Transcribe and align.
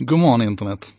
God 0.00 0.18
morgon 0.18 0.42
internet. 0.42 0.92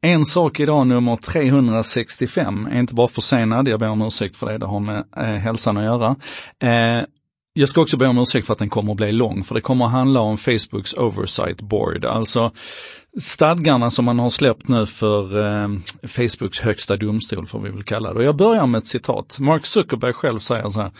En 0.00 0.24
sak 0.24 0.60
idag 0.60 0.86
nummer 0.86 1.16
365 1.16 2.66
är 2.66 2.80
inte 2.80 2.94
bara 2.94 3.08
försenad, 3.08 3.68
jag 3.68 3.80
ber 3.80 3.88
om 3.88 4.02
ursäkt 4.02 4.36
för 4.36 4.46
det, 4.46 4.58
det 4.58 4.66
har 4.66 4.80
med 4.80 5.04
eh, 5.16 5.24
hälsan 5.24 5.76
att 5.76 5.84
göra. 5.84 6.16
Eh, 6.62 7.04
jag 7.52 7.68
ska 7.68 7.80
också 7.80 7.96
be 7.96 8.06
om 8.06 8.18
ursäkt 8.18 8.46
för 8.46 8.52
att 8.52 8.58
den 8.58 8.68
kommer 8.68 8.92
att 8.92 8.96
bli 8.96 9.12
lång, 9.12 9.44
för 9.44 9.54
det 9.54 9.60
kommer 9.60 9.84
att 9.84 9.90
handla 9.90 10.20
om 10.20 10.38
Facebooks 10.38 10.94
oversight 10.94 11.60
board, 11.60 12.04
alltså 12.04 12.52
stadgarna 13.20 13.90
som 13.90 14.04
man 14.04 14.18
har 14.18 14.30
släppt 14.30 14.68
nu 14.68 14.86
för 14.86 15.38
eh, 15.38 15.68
Facebooks 16.02 16.58
högsta 16.58 16.96
domstol 16.96 17.46
får 17.46 17.60
vi 17.60 17.70
väl 17.70 17.82
kalla 17.82 18.12
det. 18.12 18.18
Och 18.18 18.24
jag 18.24 18.36
börjar 18.36 18.66
med 18.66 18.78
ett 18.78 18.86
citat. 18.86 19.38
Mark 19.40 19.66
Zuckerberg 19.66 20.12
själv 20.12 20.38
säger 20.38 20.68
så 20.68 20.80
här. 20.80 20.92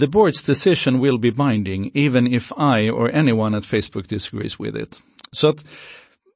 The 0.00 0.06
board's 0.06 0.46
decision 0.46 1.02
will 1.02 1.18
be 1.18 1.32
binding 1.32 1.90
even 1.94 2.26
if 2.26 2.52
I 2.52 2.90
or 2.90 3.14
anyone 3.14 3.58
at 3.58 3.66
Facebook 3.66 4.08
disagrees 4.08 4.60
with 4.60 4.76
it. 4.76 5.00
Så 5.32 5.48
att 5.48 5.64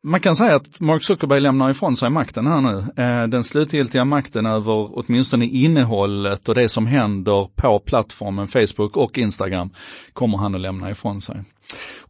man 0.02 0.20
kan 0.20 0.36
säga 0.36 0.56
att 0.56 0.80
Mark 0.80 1.02
Zuckerberg 1.02 1.40
lämnar 1.40 1.70
ifrån 1.70 1.96
sig 1.96 2.10
makten 2.10 2.46
här 2.46 2.60
nu. 2.60 3.02
Eh, 3.02 3.28
den 3.28 3.44
slutgiltiga 3.44 4.04
makten 4.04 4.46
över 4.46 4.98
åtminstone 4.98 5.46
innehållet 5.46 6.48
och 6.48 6.54
det 6.54 6.68
som 6.68 6.86
händer 6.86 7.48
på 7.54 7.78
plattformen 7.78 8.46
Facebook 8.46 8.96
och 8.96 9.18
Instagram 9.18 9.70
kommer 10.12 10.38
han 10.38 10.54
att 10.54 10.60
lämna 10.60 10.90
ifrån 10.90 11.20
sig. 11.20 11.44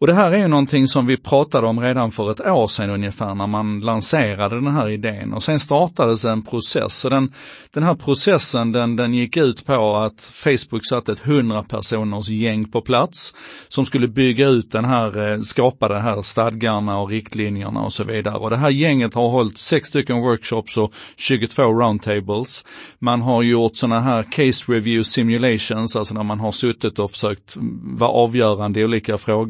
Och 0.01 0.07
det 0.07 0.15
här 0.15 0.33
är 0.33 0.39
ju 0.39 0.49
någonting 0.49 0.89
som 0.89 1.07
vi 1.07 1.17
pratade 1.17 1.67
om 1.67 1.81
redan 1.81 2.11
för 2.11 2.31
ett 2.31 2.41
år 2.41 2.67
sedan 2.67 2.91
ungefär 2.91 3.35
när 3.35 3.47
man 3.47 3.81
lanserade 3.81 4.55
den 4.55 4.75
här 4.75 4.89
idén 4.89 5.33
och 5.33 5.43
sen 5.43 5.59
startades 5.59 6.25
en 6.25 6.43
process. 6.43 6.95
Så 6.95 7.09
den, 7.09 7.33
den 7.71 7.83
här 7.83 7.95
processen 7.95 8.73
den, 8.73 8.97
den 8.97 9.15
gick 9.15 9.37
ut 9.37 9.67
på 9.67 9.97
att 9.97 10.33
Facebook 10.35 10.87
satte 10.87 11.13
ett 11.13 11.27
100 11.27 11.63
personers 11.63 12.29
gäng 12.29 12.71
på 12.71 12.81
plats 12.81 13.35
som 13.69 13.85
skulle 13.85 14.09
bygga 14.09 14.49
ut 14.49 14.73
den 14.73 14.85
här, 14.85 15.33
eh, 15.33 15.41
skapa 15.41 15.89
de 15.89 16.01
här 16.01 16.23
stadgarna 16.23 16.99
och 16.99 17.09
riktlinjerna 17.09 17.81
och 17.81 17.93
så 17.93 18.05
vidare. 18.05 18.37
Och 18.37 18.51
det 18.51 18.57
här 18.57 18.71
gänget 18.71 19.15
har 19.15 19.29
hållit 19.29 19.59
sex 19.59 19.89
stycken 19.89 20.21
workshops 20.21 20.77
och 20.77 20.93
22 21.17 21.63
roundtables. 21.63 22.65
Man 22.99 23.23
har 23.23 23.43
gjort 23.43 23.77
sådana 23.77 24.01
här 24.01 24.23
case 24.23 24.73
review 24.73 25.05
simulations, 25.05 25.97
alltså 25.97 26.15
när 26.15 26.23
man 26.23 26.41
har 26.41 26.53
suttit 26.53 26.99
och 26.99 27.11
försökt 27.11 27.57
mm, 27.57 27.97
vara 27.97 28.11
avgörande 28.11 28.81
i 28.81 28.85
olika 28.85 29.19
frågor 29.19 29.48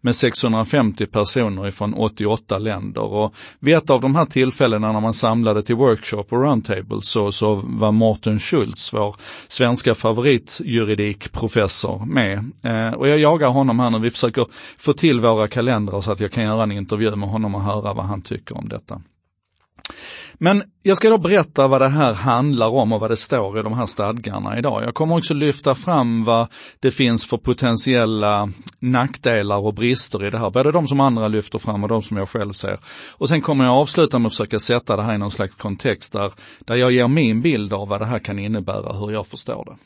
med 0.00 0.16
650 0.16 1.06
personer 1.06 1.68
ifrån 1.68 1.94
88 1.94 2.58
länder. 2.58 3.02
Och 3.02 3.34
vid 3.60 3.74
ett 3.74 3.90
av 3.90 4.00
de 4.00 4.14
här 4.14 4.24
tillfällena 4.24 4.92
när 4.92 5.00
man 5.00 5.14
samlade 5.14 5.62
till 5.62 5.74
workshop 5.74 6.24
och 6.28 6.42
roundtable 6.42 6.98
så, 7.00 7.32
så 7.32 7.62
var 7.64 7.92
Morten 7.92 8.38
Schultz, 8.38 8.92
vår 8.92 9.16
svenska 9.48 9.94
favoritjuridikprofessor 9.94 12.04
med. 12.06 12.50
Eh, 12.62 12.94
och 12.94 13.08
jag 13.08 13.18
jagar 13.18 13.48
honom 13.48 13.80
här 13.80 13.90
nu, 13.90 13.98
vi 13.98 14.10
försöker 14.10 14.46
få 14.78 14.92
till 14.92 15.20
våra 15.20 15.48
kalendrar 15.48 16.00
så 16.00 16.12
att 16.12 16.20
jag 16.20 16.32
kan 16.32 16.44
göra 16.44 16.62
en 16.62 16.72
intervju 16.72 17.16
med 17.16 17.28
honom 17.28 17.54
och 17.54 17.62
höra 17.62 17.94
vad 17.94 18.04
han 18.04 18.22
tycker 18.22 18.56
om 18.56 18.68
detta. 18.68 19.00
Men 20.38 20.62
jag 20.82 20.96
ska 20.96 21.10
då 21.10 21.18
berätta 21.18 21.68
vad 21.68 21.80
det 21.80 21.88
här 21.88 22.14
handlar 22.14 22.68
om 22.68 22.92
och 22.92 23.00
vad 23.00 23.10
det 23.10 23.16
står 23.16 23.58
i 23.58 23.62
de 23.62 23.72
här 23.72 23.86
stadgarna 23.86 24.58
idag. 24.58 24.82
Jag 24.82 24.94
kommer 24.94 25.16
också 25.16 25.34
lyfta 25.34 25.74
fram 25.74 26.24
vad 26.24 26.48
det 26.80 26.90
finns 26.90 27.26
för 27.26 27.36
potentiella 27.36 28.48
nackdelar 28.78 29.58
och 29.58 29.74
brister 29.74 30.26
i 30.26 30.30
det 30.30 30.38
här. 30.38 30.50
Både 30.50 30.72
de 30.72 30.86
som 30.86 31.00
andra 31.00 31.28
lyfter 31.28 31.58
fram 31.58 31.82
och 31.82 31.88
de 31.88 32.02
som 32.02 32.16
jag 32.16 32.28
själv 32.28 32.52
ser. 32.52 32.78
Och 33.10 33.28
sen 33.28 33.40
kommer 33.40 33.64
jag 33.64 33.74
avsluta 33.74 34.18
med 34.18 34.26
att 34.26 34.32
försöka 34.32 34.58
sätta 34.58 34.96
det 34.96 35.02
här 35.02 35.14
i 35.14 35.18
någon 35.18 35.30
slags 35.30 35.54
kontext 35.54 36.12
där, 36.12 36.32
där 36.58 36.76
jag 36.76 36.92
ger 36.92 37.08
min 37.08 37.40
bild 37.42 37.72
av 37.72 37.88
vad 37.88 38.00
det 38.00 38.06
här 38.06 38.18
kan 38.18 38.38
innebära, 38.38 38.92
hur 38.92 39.10
jag 39.10 39.26
förstår 39.26 39.64
det. 39.64 39.76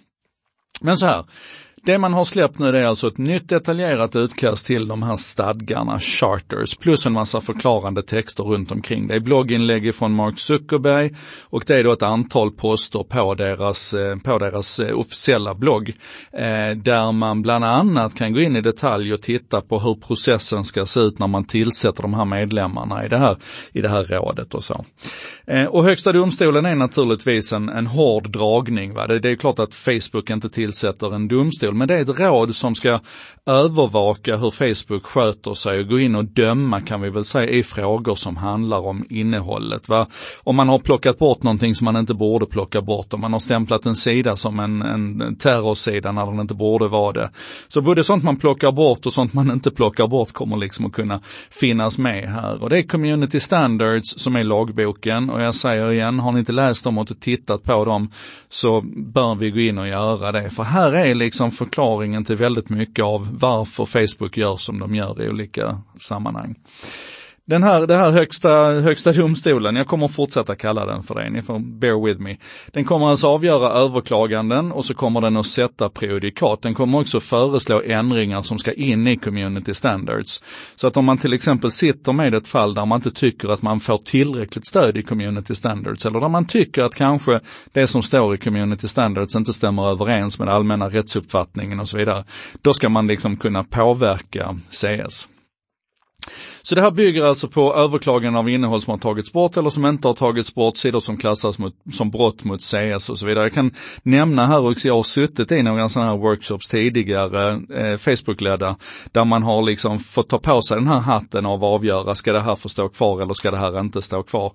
Men 0.81 0.97
så 0.97 1.07
här, 1.07 1.25
det 1.85 1.99
man 1.99 2.13
har 2.13 2.25
släppt 2.25 2.59
nu 2.59 2.73
det 2.73 2.79
är 2.79 2.85
alltså 2.85 3.09
ett 3.09 3.19
nytt 3.19 3.49
detaljerat 3.49 4.17
utkast 4.17 4.67
till 4.67 4.89
de 4.89 5.03
här 5.03 5.17
stadgarna, 5.17 6.01
charters, 6.01 6.77
plus 6.77 7.07
en 7.07 7.13
massa 7.13 7.41
förklarande 7.41 8.03
texter 8.03 8.43
runt 8.43 8.71
omkring. 8.71 9.07
Det 9.07 9.15
är 9.15 9.21
blogginlägg 9.21 9.95
från 9.95 10.15
Mark 10.15 10.39
Zuckerberg 10.39 11.11
och 11.41 11.65
det 11.67 11.77
är 11.77 11.85
då 11.85 11.93
ett 11.93 12.03
antal 12.03 12.51
poster 12.51 13.03
på 13.03 13.35
deras, 13.35 13.95
eh, 13.95 14.17
på 14.17 14.39
deras 14.39 14.81
eh, 14.81 14.99
officiella 14.99 15.55
blogg. 15.55 15.93
Eh, 16.33 16.77
där 16.77 17.13
man 17.13 17.43
bland 17.43 17.65
annat 17.65 18.15
kan 18.15 18.33
gå 18.33 18.41
in 18.41 18.57
i 18.57 18.61
detalj 18.61 19.13
och 19.13 19.23
titta 19.23 19.61
på 19.61 19.79
hur 19.79 19.95
processen 19.95 20.65
ska 20.65 20.87
se 20.87 21.01
ut 21.01 21.19
när 21.19 21.27
man 21.27 21.45
tillsätter 21.45 22.03
de 22.03 22.15
här 22.15 22.25
medlemmarna 22.25 23.05
i 23.05 23.09
det 23.09 23.19
här, 23.19 23.37
i 23.73 23.81
det 23.81 23.89
här 23.89 24.05
rådet 24.05 24.55
och 24.55 24.65
så. 24.65 24.85
Och 25.69 25.85
högsta 25.85 26.13
domstolen 26.13 26.67
är 26.67 26.75
naturligtvis 26.75 27.53
en, 27.53 27.69
en 27.69 27.87
hård 27.87 28.31
dragning. 28.31 28.95
Va? 28.95 29.07
Det, 29.07 29.19
det 29.19 29.31
är 29.31 29.37
klart 29.37 29.59
att 29.59 29.75
Facebook 29.75 30.31
inte 30.31 30.49
tillsätter 30.49 31.15
en 31.15 31.29
domstol 31.29 31.72
domstol, 31.73 31.75
men 31.75 31.89
det 31.89 31.95
är 31.95 32.03
ett 32.03 32.21
råd 32.21 32.55
som 32.55 32.75
ska 32.75 33.01
övervaka 33.47 34.37
hur 34.37 34.51
Facebook 34.51 35.07
sköter 35.07 35.55
sig 35.55 35.81
och 35.81 35.89
gå 35.89 35.99
in 35.99 36.15
och 36.15 36.25
döma 36.25 36.81
kan 36.81 37.01
vi 37.01 37.11
väl 37.11 37.25
säga 37.25 37.51
i 37.51 37.63
frågor 37.63 38.15
som 38.15 38.37
handlar 38.37 38.79
om 38.79 39.05
innehållet. 39.11 39.89
Va? 39.89 40.07
Om 40.45 40.57
man 40.57 40.69
har 40.69 40.79
plockat 40.79 41.19
bort 41.19 41.43
någonting 41.43 41.75
som 41.75 41.85
man 41.85 41.97
inte 41.97 42.15
borde 42.15 42.47
plocka 42.47 42.81
bort, 42.81 43.15
om 43.15 43.21
man 43.21 43.33
har 43.33 43.41
stämplat 43.41 43.87
en 43.87 43.95
sida 43.95 44.37
som 44.37 44.61
en, 44.61 44.83
en 44.83 45.37
terrorsida 45.37 46.13
när 46.13 46.27
den 46.27 46.41
inte 46.41 46.55
borde 46.55 46.89
vara 46.89 47.13
det. 47.13 47.31
Så 47.69 47.81
både 47.81 48.05
sånt 48.05 48.25
man 48.25 48.37
plockar 48.37 48.73
bort 48.73 49.07
och 49.07 49.13
sånt 49.13 49.35
man 49.35 49.51
inte 49.51 49.71
plockar 49.71 50.07
bort 50.07 50.33
kommer 50.33 50.57
liksom 50.57 50.87
att 50.87 50.93
kunna 50.93 51.21
finnas 51.51 51.99
med 51.99 52.29
här. 52.29 52.63
Och 52.63 52.71
det 52.71 52.79
är 52.79 52.83
Community 52.83 53.41
Standards 53.41 54.19
som 54.19 54.37
är 54.37 54.45
lagboken 54.45 55.31
och 55.31 55.41
jag 55.41 55.55
säger 55.55 55.93
igen, 55.93 56.21
har 56.21 56.33
ni 56.33 56.39
inte 56.39 56.53
läst 56.53 56.85
dem 56.85 56.99
och 56.99 57.03
inte 57.03 57.15
tittat 57.15 57.63
på 57.63 57.85
dem 57.85 58.11
så 58.49 58.81
bör 59.15 59.35
vi 59.35 59.51
gå 59.51 59.61
in 59.61 59.79
och 59.79 59.89
göra 59.89 60.33
det. 60.33 60.51
För 60.51 60.63
här 60.63 60.93
är 60.93 61.15
liksom 61.15 61.51
förklaringen 61.65 62.25
till 62.25 62.37
väldigt 62.37 62.71
mycket 62.71 63.05
av 63.05 63.39
varför 63.41 63.85
Facebook 63.85 64.37
gör 64.37 64.57
som 64.57 64.79
de 64.79 64.95
gör 64.95 65.23
i 65.23 65.29
olika 65.29 65.81
sammanhang. 66.01 66.55
Den 67.47 67.63
här, 67.63 67.87
det 67.87 67.97
här 67.97 68.11
högsta, 68.11 68.73
högsta 68.73 69.13
domstolen, 69.13 69.77
jag 69.77 69.87
kommer 69.87 70.09
fortsätta 70.09 70.55
kalla 70.55 70.87
den 70.87 71.03
för 71.03 71.15
det, 71.15 71.31
ni 71.31 71.43
får 71.43 71.59
bear 71.59 72.07
with 72.07 72.21
me. 72.21 72.37
Den 72.73 72.85
kommer 72.85 73.07
alltså 73.07 73.29
avgöra 73.29 73.69
överklaganden 73.69 74.73
och 74.73 74.85
så 74.85 74.95
kommer 74.95 75.21
den 75.21 75.37
att 75.37 75.47
sätta 75.47 75.89
prejudikat. 75.89 76.63
Den 76.63 76.75
kommer 76.75 77.01
också 77.01 77.21
föreslå 77.21 77.83
ändringar 77.83 78.43
som 78.43 78.59
ska 78.59 78.73
in 78.73 79.07
i 79.07 79.17
community 79.17 79.75
standards. 79.75 80.43
Så 80.77 80.87
att 80.87 80.97
om 80.97 81.05
man 81.05 81.19
till 81.19 81.33
exempel 81.33 81.71
sitter 81.71 82.13
med 82.13 82.35
ett 82.35 82.49
fall 82.49 82.75
där 82.75 82.87
man 82.87 82.99
inte 82.99 83.11
tycker 83.11 83.49
att 83.49 83.63
man 83.63 83.81
får 83.81 83.99
tillräckligt 83.99 84.67
stöd 84.67 84.97
i 84.97 85.03
community 85.03 85.55
standards 85.55 86.07
eller 86.07 86.21
där 86.21 86.29
man 86.29 86.47
tycker 86.47 86.83
att 86.83 86.95
kanske 86.95 87.41
det 87.73 87.87
som 87.87 88.03
står 88.03 88.35
i 88.35 88.39
community 88.39 88.89
standards 88.89 89.37
inte 89.37 89.53
stämmer 89.53 89.91
överens 89.91 90.39
med 90.39 90.49
allmänna 90.49 90.89
rättsuppfattningen 90.89 91.81
och 91.81 91.89
så 91.89 91.99
vidare. 91.99 92.25
Då 92.63 92.75
ska 92.75 92.89
man 92.89 93.07
liksom 93.07 93.37
kunna 93.37 93.65
påverka 93.65 94.57
CS. 94.71 95.29
Så 96.63 96.75
det 96.75 96.83
här 96.83 96.91
bygger 96.91 97.25
alltså 97.25 97.49
på 97.49 97.75
överklaganden 97.75 98.37
av 98.37 98.49
innehåll 98.49 98.83
som 98.83 98.91
har 98.91 98.99
tagits 98.99 99.33
bort 99.33 99.57
eller 99.57 99.71
som 99.71 99.87
inte 99.87 100.09
har 100.09 100.15
tagits 100.15 100.55
bort, 100.55 100.77
sidor 100.77 101.01
som 101.01 101.17
klassas 101.17 101.59
mot, 101.59 101.75
som 101.93 102.11
brott 102.11 102.45
mot 102.45 102.61
CS 102.63 103.11
och 103.11 103.19
så 103.19 103.27
vidare. 103.27 103.45
Jag 103.45 103.53
kan 103.53 103.75
nämna 104.03 104.47
här 104.47 104.71
också, 104.71 104.89
jag 104.89 104.95
har 104.95 105.03
suttit 105.03 105.53
i 105.53 105.63
några 105.63 105.89
sådana 105.89 106.11
här 106.11 106.19
workshops 106.19 106.69
tidigare, 106.69 107.61
eh, 107.75 107.97
Facebookledda, 107.97 108.77
där 109.13 109.25
man 109.25 109.43
har 109.43 109.63
liksom 109.63 109.99
fått 109.99 110.29
ta 110.29 110.39
på 110.39 110.63
sig 110.63 110.77
den 110.77 110.89
här 110.89 111.01
hatten 111.01 111.47
av 111.47 111.65
att 111.65 111.71
avgöra, 111.71 112.15
ska 112.15 112.33
det 112.33 112.41
här 112.41 112.57
få 112.57 112.69
stå 112.69 112.89
kvar 112.89 113.23
eller 113.23 113.35
ska 113.35 113.51
det 113.51 113.59
här 113.59 113.81
inte 113.81 114.03
stå 114.03 114.23
kvar? 114.23 114.53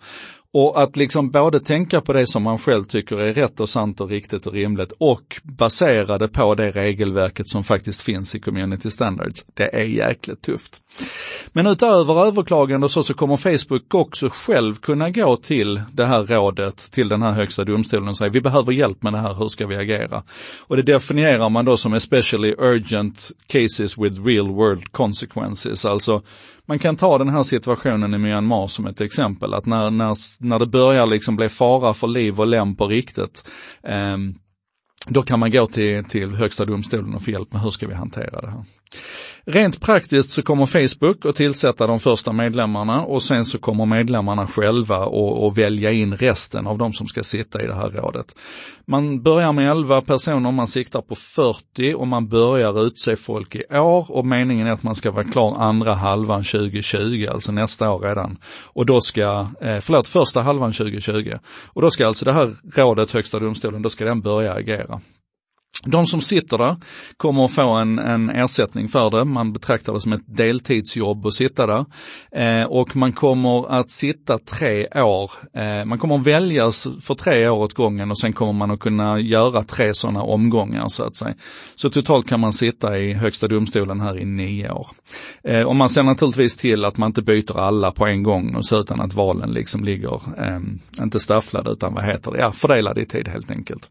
Och 0.54 0.82
att 0.82 0.96
liksom 0.96 1.32
både 1.32 1.60
tänka 1.60 2.02
på 2.02 2.14
det 2.14 2.28
som 2.28 2.44
man 2.44 2.58
själv 2.58 2.84
tycker 2.84 3.20
är 3.20 3.34
rätt 3.34 3.60
och 3.60 3.70
sant 3.70 4.02
och 4.02 4.10
riktigt 4.10 4.48
och 4.48 4.54
rimligt 4.54 4.94
och 4.98 5.42
basera 5.44 6.18
det 6.18 6.28
på 6.28 6.56
det 6.56 6.72
regelverket 6.72 7.48
som 7.48 7.64
faktiskt 7.64 8.02
finns 8.02 8.36
i 8.36 8.40
Community 8.40 8.92
Standards. 8.92 9.46
Det 9.54 9.76
är 9.76 9.84
jäkligt 9.84 10.42
tufft. 10.42 10.82
Men 11.52 11.68
utöver 11.68 12.26
överklagande 12.26 12.86
och 12.86 12.92
så, 12.92 13.04
så 13.04 13.14
kommer 13.14 13.38
Facebook 13.38 13.94
också 13.94 14.30
själv 14.32 14.76
kunna 14.76 15.10
gå 15.10 15.38
till 15.38 15.82
det 15.92 16.06
här 16.06 16.24
rådet, 16.24 16.92
till 16.92 17.10
den 17.10 17.22
här 17.22 17.32
högsta 17.32 17.64
domstolen 17.64 18.08
och 18.08 18.18
säga 18.18 18.30
vi 18.30 18.42
behöver 18.42 18.72
hjälp 18.72 19.04
med 19.04 19.14
det 19.14 19.20
här, 19.20 19.34
hur 19.34 19.48
ska 19.48 19.68
vi 19.68 19.76
agera? 19.76 20.24
Och 20.60 20.76
det 20.76 20.84
definierar 20.84 21.50
man 21.50 21.66
då 21.66 21.78
som 21.78 21.94
especially 21.94 22.56
urgent 22.58 23.32
cases 23.48 23.98
with 23.98 24.22
real 24.26 24.48
world 24.48 24.92
consequences, 24.92 25.86
alltså 25.86 26.22
man 26.68 26.80
kan 26.80 26.96
ta 26.96 27.18
den 27.18 27.30
här 27.30 27.44
situationen 27.44 28.14
i 28.14 28.18
Myanmar 28.18 28.68
som 28.68 28.86
ett 28.86 29.02
exempel, 29.02 29.54
att 29.54 29.66
när, 29.66 29.90
när, 29.90 30.16
när 30.40 30.60
det 30.60 30.68
börjar 30.68 31.06
liksom 31.06 31.36
bli 31.36 31.50
fara 31.50 31.94
för 31.94 32.08
liv 32.08 32.40
och 32.40 32.48
lem 32.48 32.76
på 32.76 32.88
riktigt, 32.88 33.50
eh, 33.84 34.18
då 35.08 35.24
kan 35.24 35.40
man 35.40 35.52
gå 35.52 35.68
till, 35.68 36.04
till 36.06 36.36
högsta 36.36 36.66
domstolen 36.66 37.16
och 37.16 37.24
få 37.24 37.32
hjälp 37.32 37.54
med 37.54 37.62
hur 37.62 37.70
ska 37.70 37.88
vi 37.88 37.94
hantera 37.94 38.42
det 38.42 38.50
här. 38.50 38.64
Rent 39.46 39.82
praktiskt 39.82 40.32
så 40.32 40.42
kommer 40.42 40.66
Facebook 40.66 41.26
att 41.26 41.36
tillsätta 41.36 41.88
de 41.88 42.00
första 42.00 42.32
medlemmarna 42.34 43.02
och 43.02 43.24
sen 43.24 43.46
så 43.46 43.60
kommer 43.60 43.86
medlemmarna 43.86 44.48
själva 44.48 44.98
att 45.48 45.58
välja 45.58 45.92
in 45.92 46.16
resten 46.16 46.68
av 46.68 46.78
de 46.78 46.94
som 46.94 47.08
ska 47.08 47.24
sitta 47.24 47.62
i 47.62 47.68
det 47.68 47.76
här 47.76 47.90
rådet. 47.90 48.36
Man 48.86 49.22
börjar 49.22 49.54
med 49.54 49.72
11 49.72 50.02
personer, 50.02 50.52
man 50.52 50.68
siktar 50.68 51.02
på 51.02 51.16
40 51.16 51.94
och 51.94 52.08
man 52.08 52.28
börjar 52.28 52.88
utse 52.88 53.16
folk 53.16 53.56
i 53.56 53.78
år 53.78 54.12
och 54.12 54.26
meningen 54.26 54.68
är 54.68 54.72
att 54.72 54.84
man 54.84 54.96
ska 54.96 55.12
vara 55.12 55.24
klar 55.24 55.56
andra 55.58 55.96
halvan 55.96 56.44
2020, 56.44 57.28
alltså 57.32 57.52
nästa 57.52 57.90
år 57.90 58.00
redan. 58.00 58.38
Och 58.64 58.86
då 58.86 59.02
ska, 59.02 59.48
eh, 59.62 59.80
förlåt, 59.80 60.10
första 60.10 60.42
halvan 60.42 60.74
2020. 60.74 61.34
Och 61.66 61.82
då 61.82 61.90
ska 61.90 62.08
alltså 62.08 62.26
det 62.26 62.34
här 62.34 62.56
rådet, 62.76 63.12
högsta 63.12 63.40
domstolen, 63.40 63.82
då 63.82 63.90
ska 63.90 64.06
den 64.06 64.22
börja 64.22 64.54
agera 64.54 65.02
de 65.86 66.06
som 66.06 66.22
sitter 66.22 66.58
där 66.58 66.76
kommer 67.18 67.46
att 67.46 67.52
få 67.52 67.76
en, 67.76 68.00
en 68.00 68.30
ersättning 68.30 68.88
för 68.88 69.10
det. 69.10 69.26
Man 69.26 69.54
betraktar 69.54 69.94
det 69.94 70.02
som 70.02 70.14
ett 70.14 70.22
deltidsjobb 70.26 71.26
att 71.26 71.34
sitta 71.34 71.68
där. 71.68 71.86
Eh, 72.32 72.66
och 72.66 72.96
man 72.96 73.14
kommer 73.14 73.72
att 73.72 73.90
sitta 73.92 74.38
tre 74.38 74.88
år. 74.88 75.32
Eh, 75.54 75.86
man 75.86 75.98
kommer 75.98 76.16
att 76.16 76.28
väljas 76.28 76.88
för 77.02 77.16
tre 77.16 77.50
år 77.50 77.58
åt 77.58 77.74
gången 77.74 78.12
och 78.12 78.20
sen 78.20 78.34
kommer 78.34 78.54
man 78.54 78.72
att 78.72 78.80
kunna 78.80 79.20
göra 79.20 79.64
tre 79.64 79.94
sådana 79.94 80.22
omgångar 80.22 80.88
så 80.88 81.04
att 81.04 81.16
säga. 81.16 81.36
Så 81.76 81.90
totalt 81.90 82.30
kan 82.30 82.40
man 82.40 82.54
sitta 82.54 82.98
i 83.00 83.14
högsta 83.14 83.48
domstolen 83.48 84.00
här 84.00 84.20
i 84.20 84.26
nio 84.26 84.72
år. 84.72 84.88
Eh, 85.44 85.62
och 85.62 85.76
man 85.76 85.90
ser 85.90 86.04
naturligtvis 86.04 86.58
till 86.58 86.86
att 86.86 86.98
man 86.98 87.08
inte 87.08 87.22
byter 87.22 87.60
alla 87.60 87.92
på 87.92 88.06
en 88.06 88.24
gång 88.24 88.56
och 88.56 88.66
så 88.66 88.82
utan 88.82 89.02
att 89.02 89.14
valen 89.14 89.52
liksom 89.52 89.84
ligger, 89.84 90.14
eh, 90.16 90.60
inte 91.04 91.20
stafflade 91.20 91.72
utan 91.72 91.94
vad 91.94 92.06
heter 92.06 92.32
det, 92.32 92.40
ja 92.40 92.52
fördelade 92.52 93.02
i 93.02 93.06
tid 93.06 93.28
helt 93.28 93.52
enkelt. 93.52 93.90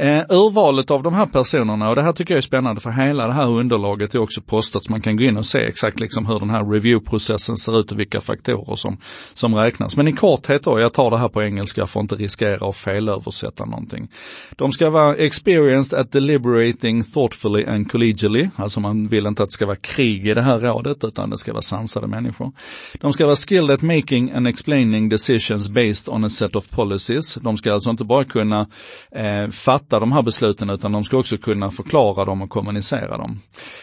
Eh, 0.00 0.24
urvalet 0.28 0.90
av 0.90 1.02
de 1.02 1.14
här 1.14 1.26
personerna, 1.26 1.88
och 1.88 1.96
det 1.96 2.02
här 2.02 2.12
tycker 2.12 2.34
jag 2.34 2.38
är 2.38 2.42
spännande 2.42 2.80
för 2.80 2.90
hela 2.90 3.26
det 3.26 3.32
här 3.32 3.48
underlaget 3.48 4.14
är 4.14 4.18
också 4.18 4.40
postat 4.40 4.84
så 4.84 4.92
man 4.92 5.00
kan 5.00 5.16
gå 5.16 5.24
in 5.24 5.36
och 5.36 5.46
se 5.46 5.58
exakt 5.58 6.00
liksom 6.00 6.26
hur 6.26 6.38
den 6.38 6.50
här 6.50 6.64
reviewprocessen 6.64 7.56
ser 7.56 7.80
ut 7.80 7.92
och 7.92 7.98
vilka 7.98 8.20
faktorer 8.20 8.74
som, 8.74 8.96
som 9.34 9.54
räknas. 9.54 9.96
Men 9.96 10.08
i 10.08 10.12
korthet 10.12 10.64
då, 10.64 10.80
jag 10.80 10.92
tar 10.92 11.10
det 11.10 11.18
här 11.18 11.28
på 11.28 11.42
engelska 11.42 11.86
för 11.86 12.00
att 12.00 12.04
inte 12.04 12.14
riskera 12.14 12.68
att 12.68 12.76
felöversätta 12.76 13.64
någonting. 13.64 14.08
De 14.56 14.72
ska 14.72 14.90
vara 14.90 15.14
experienced 15.14 15.98
at 15.98 16.12
deliberating 16.12 17.04
thoughtfully 17.04 17.64
and 17.64 17.90
collegially, 17.90 18.48
alltså 18.56 18.80
man 18.80 19.08
vill 19.08 19.26
inte 19.26 19.42
att 19.42 19.48
det 19.48 19.52
ska 19.52 19.66
vara 19.66 19.76
krig 19.76 20.28
i 20.28 20.34
det 20.34 20.42
här 20.42 20.58
rådet 20.58 21.04
utan 21.04 21.30
det 21.30 21.38
ska 21.38 21.52
vara 21.52 21.62
sansade 21.62 22.06
människor. 22.06 22.52
De 23.00 23.12
ska 23.12 23.26
vara 23.26 23.36
skilled 23.36 23.70
at 23.70 23.82
making 23.82 24.30
and 24.30 24.48
explaining 24.48 25.08
decisions 25.08 25.68
based 25.68 26.08
on 26.08 26.24
a 26.24 26.28
set 26.28 26.56
of 26.56 26.70
policies. 26.70 27.34
De 27.34 27.56
ska 27.56 27.72
alltså 27.72 27.90
inte 27.90 28.04
bara 28.04 28.24
kunna 28.24 28.66
eh, 29.12 29.50
fatta 29.50 29.87
fatta 29.88 30.00
de 30.00 30.12
här 30.12 30.22
besluten 30.22 30.70
utan 30.70 30.92
de 30.92 31.04
ska 31.04 31.16
också 31.16 31.38
kunna 31.38 31.70
förklara 31.70 32.24
dem 32.24 32.42
och 32.42 32.50
kommunicera 32.50 33.18
dem. 33.18 33.38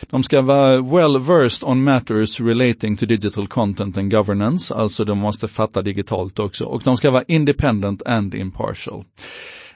De 0.10 0.24
ska 0.24 0.42
vara 0.42 0.82
well 0.82 1.20
versed 1.20 1.70
on 1.70 1.84
matters 1.84 2.42
relating 2.42 2.98
to 2.98 3.06
digital 3.06 3.48
content 3.48 3.98
and 3.98 4.12
governance, 4.12 4.76
alltså 4.76 5.06
de 5.06 5.18
måste 5.18 5.48
fatta 5.48 5.82
digitalt 5.82 6.40
också 6.40 6.66
och 6.66 6.82
de 6.84 6.98
ska 6.98 7.12
vara 7.12 7.24
independent 7.28 8.04
and 8.06 8.36
impartial. 8.36 9.04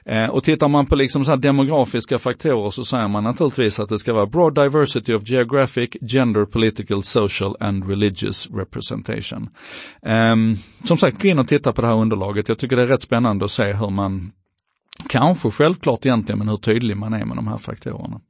Eh, 0.04 0.30
och 0.30 0.44
tittar 0.44 0.68
man 0.68 0.86
på 0.86 0.96
liksom 0.96 1.24
så 1.24 1.36
demografiska 1.36 2.18
faktorer 2.18 2.70
så 2.70 2.84
säger 2.84 3.08
man 3.08 3.24
naturligtvis 3.24 3.80
att 3.80 3.88
det 3.88 3.98
ska 3.98 4.12
vara 4.12 4.26
broad 4.26 4.54
diversity 4.54 5.14
of 5.14 5.22
geographic, 5.28 5.90
gender, 6.00 6.44
political, 6.44 7.02
social 7.02 7.56
and 7.60 7.88
religious 7.88 8.48
representation. 8.50 9.48
Um, 10.02 10.56
som 10.84 10.96
sagt, 10.96 11.22
gå 11.22 11.28
in 11.28 11.38
och 11.38 11.48
titta 11.48 11.72
på 11.72 11.80
det 11.80 11.86
här 11.86 11.96
underlaget. 11.96 12.48
Jag 12.48 12.58
tycker 12.58 12.76
det 12.76 12.82
är 12.82 12.86
rätt 12.86 13.02
spännande 13.02 13.44
att 13.44 13.50
se 13.50 13.72
hur 13.72 13.90
man 13.90 14.32
Kanske 15.08 15.50
självklart 15.50 16.06
egentligen, 16.06 16.38
men 16.38 16.48
hur 16.48 16.56
tydlig 16.56 16.96
man 16.96 17.12
är 17.12 17.24
med 17.24 17.36
de 17.36 17.48
här 17.48 17.58
faktorerna. 17.58 18.20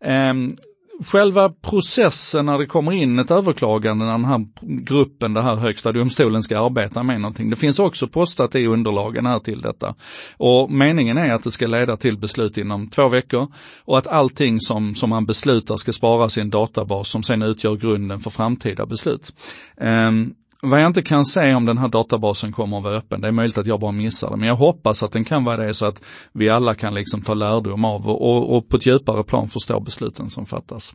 Ehm, 0.00 0.56
själva 1.04 1.48
processen 1.48 2.46
när 2.46 2.58
det 2.58 2.66
kommer 2.66 2.92
in 2.92 3.18
ett 3.18 3.30
överklagande, 3.30 4.04
när 4.04 4.12
den 4.12 4.24
här 4.24 4.46
gruppen, 4.60 5.34
det 5.34 5.42
här 5.42 5.56
högsta 5.56 5.92
domstolen 5.92 6.42
ska 6.42 6.58
arbeta 6.58 7.02
med 7.02 7.20
någonting. 7.20 7.50
Det 7.50 7.56
finns 7.56 7.78
också 7.78 8.08
postat 8.08 8.54
i 8.54 8.66
underlagen 8.66 9.26
här 9.26 9.38
till 9.38 9.60
detta. 9.60 9.94
Och 10.36 10.70
meningen 10.70 11.18
är 11.18 11.32
att 11.32 11.44
det 11.44 11.50
ska 11.50 11.66
leda 11.66 11.96
till 11.96 12.18
beslut 12.18 12.58
inom 12.58 12.88
två 12.88 13.08
veckor 13.08 13.48
och 13.84 13.98
att 13.98 14.06
allting 14.06 14.60
som, 14.60 14.94
som 14.94 15.10
man 15.10 15.26
beslutar 15.26 15.76
ska 15.76 15.92
sparas 15.92 16.38
i 16.38 16.40
en 16.40 16.50
databas 16.50 17.08
som 17.08 17.22
sen 17.22 17.42
utgör 17.42 17.76
grunden 17.76 18.18
för 18.18 18.30
framtida 18.30 18.86
beslut. 18.86 19.32
Um, 19.76 20.34
vad 20.62 20.80
jag 20.80 20.86
inte 20.86 21.02
kan 21.02 21.24
säga 21.24 21.56
om 21.56 21.64
den 21.64 21.78
här 21.78 21.88
databasen 21.88 22.52
kommer 22.52 22.76
att 22.76 22.84
vara 22.84 22.96
öppen, 22.96 23.20
det 23.20 23.28
är 23.28 23.32
möjligt 23.32 23.58
att 23.58 23.66
jag 23.66 23.80
bara 23.80 23.92
missar 23.92 24.30
det, 24.30 24.36
men 24.36 24.48
jag 24.48 24.56
hoppas 24.56 25.02
att 25.02 25.12
den 25.12 25.24
kan 25.24 25.44
vara 25.44 25.66
det 25.66 25.74
så 25.74 25.86
att 25.86 26.02
vi 26.32 26.48
alla 26.48 26.74
kan 26.74 26.94
liksom 26.94 27.22
ta 27.22 27.34
lärdom 27.34 27.84
av 27.84 28.08
och, 28.08 28.30
och, 28.30 28.56
och 28.56 28.68
på 28.68 28.76
ett 28.76 28.86
djupare 28.86 29.24
plan 29.24 29.48
förstå 29.48 29.80
besluten 29.80 30.30
som 30.30 30.46
fattas. 30.46 30.94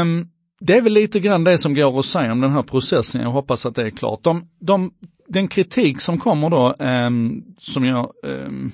Um, 0.00 0.28
det 0.60 0.76
är 0.76 0.82
väl 0.82 0.92
lite 0.92 1.20
grann 1.20 1.44
det 1.44 1.58
som 1.58 1.74
går 1.74 1.98
att 1.98 2.04
säga 2.04 2.32
om 2.32 2.40
den 2.40 2.52
här 2.52 2.62
processen, 2.62 3.22
jag 3.22 3.30
hoppas 3.30 3.66
att 3.66 3.74
det 3.74 3.82
är 3.82 3.90
klart. 3.90 4.22
De, 4.22 4.48
de, 4.60 4.92
den 5.28 5.48
kritik 5.48 6.00
som 6.00 6.18
kommer 6.18 6.50
då, 6.50 6.74
um, 6.78 7.44
som 7.58 7.84
jag 7.84 8.10
um, 8.26 8.72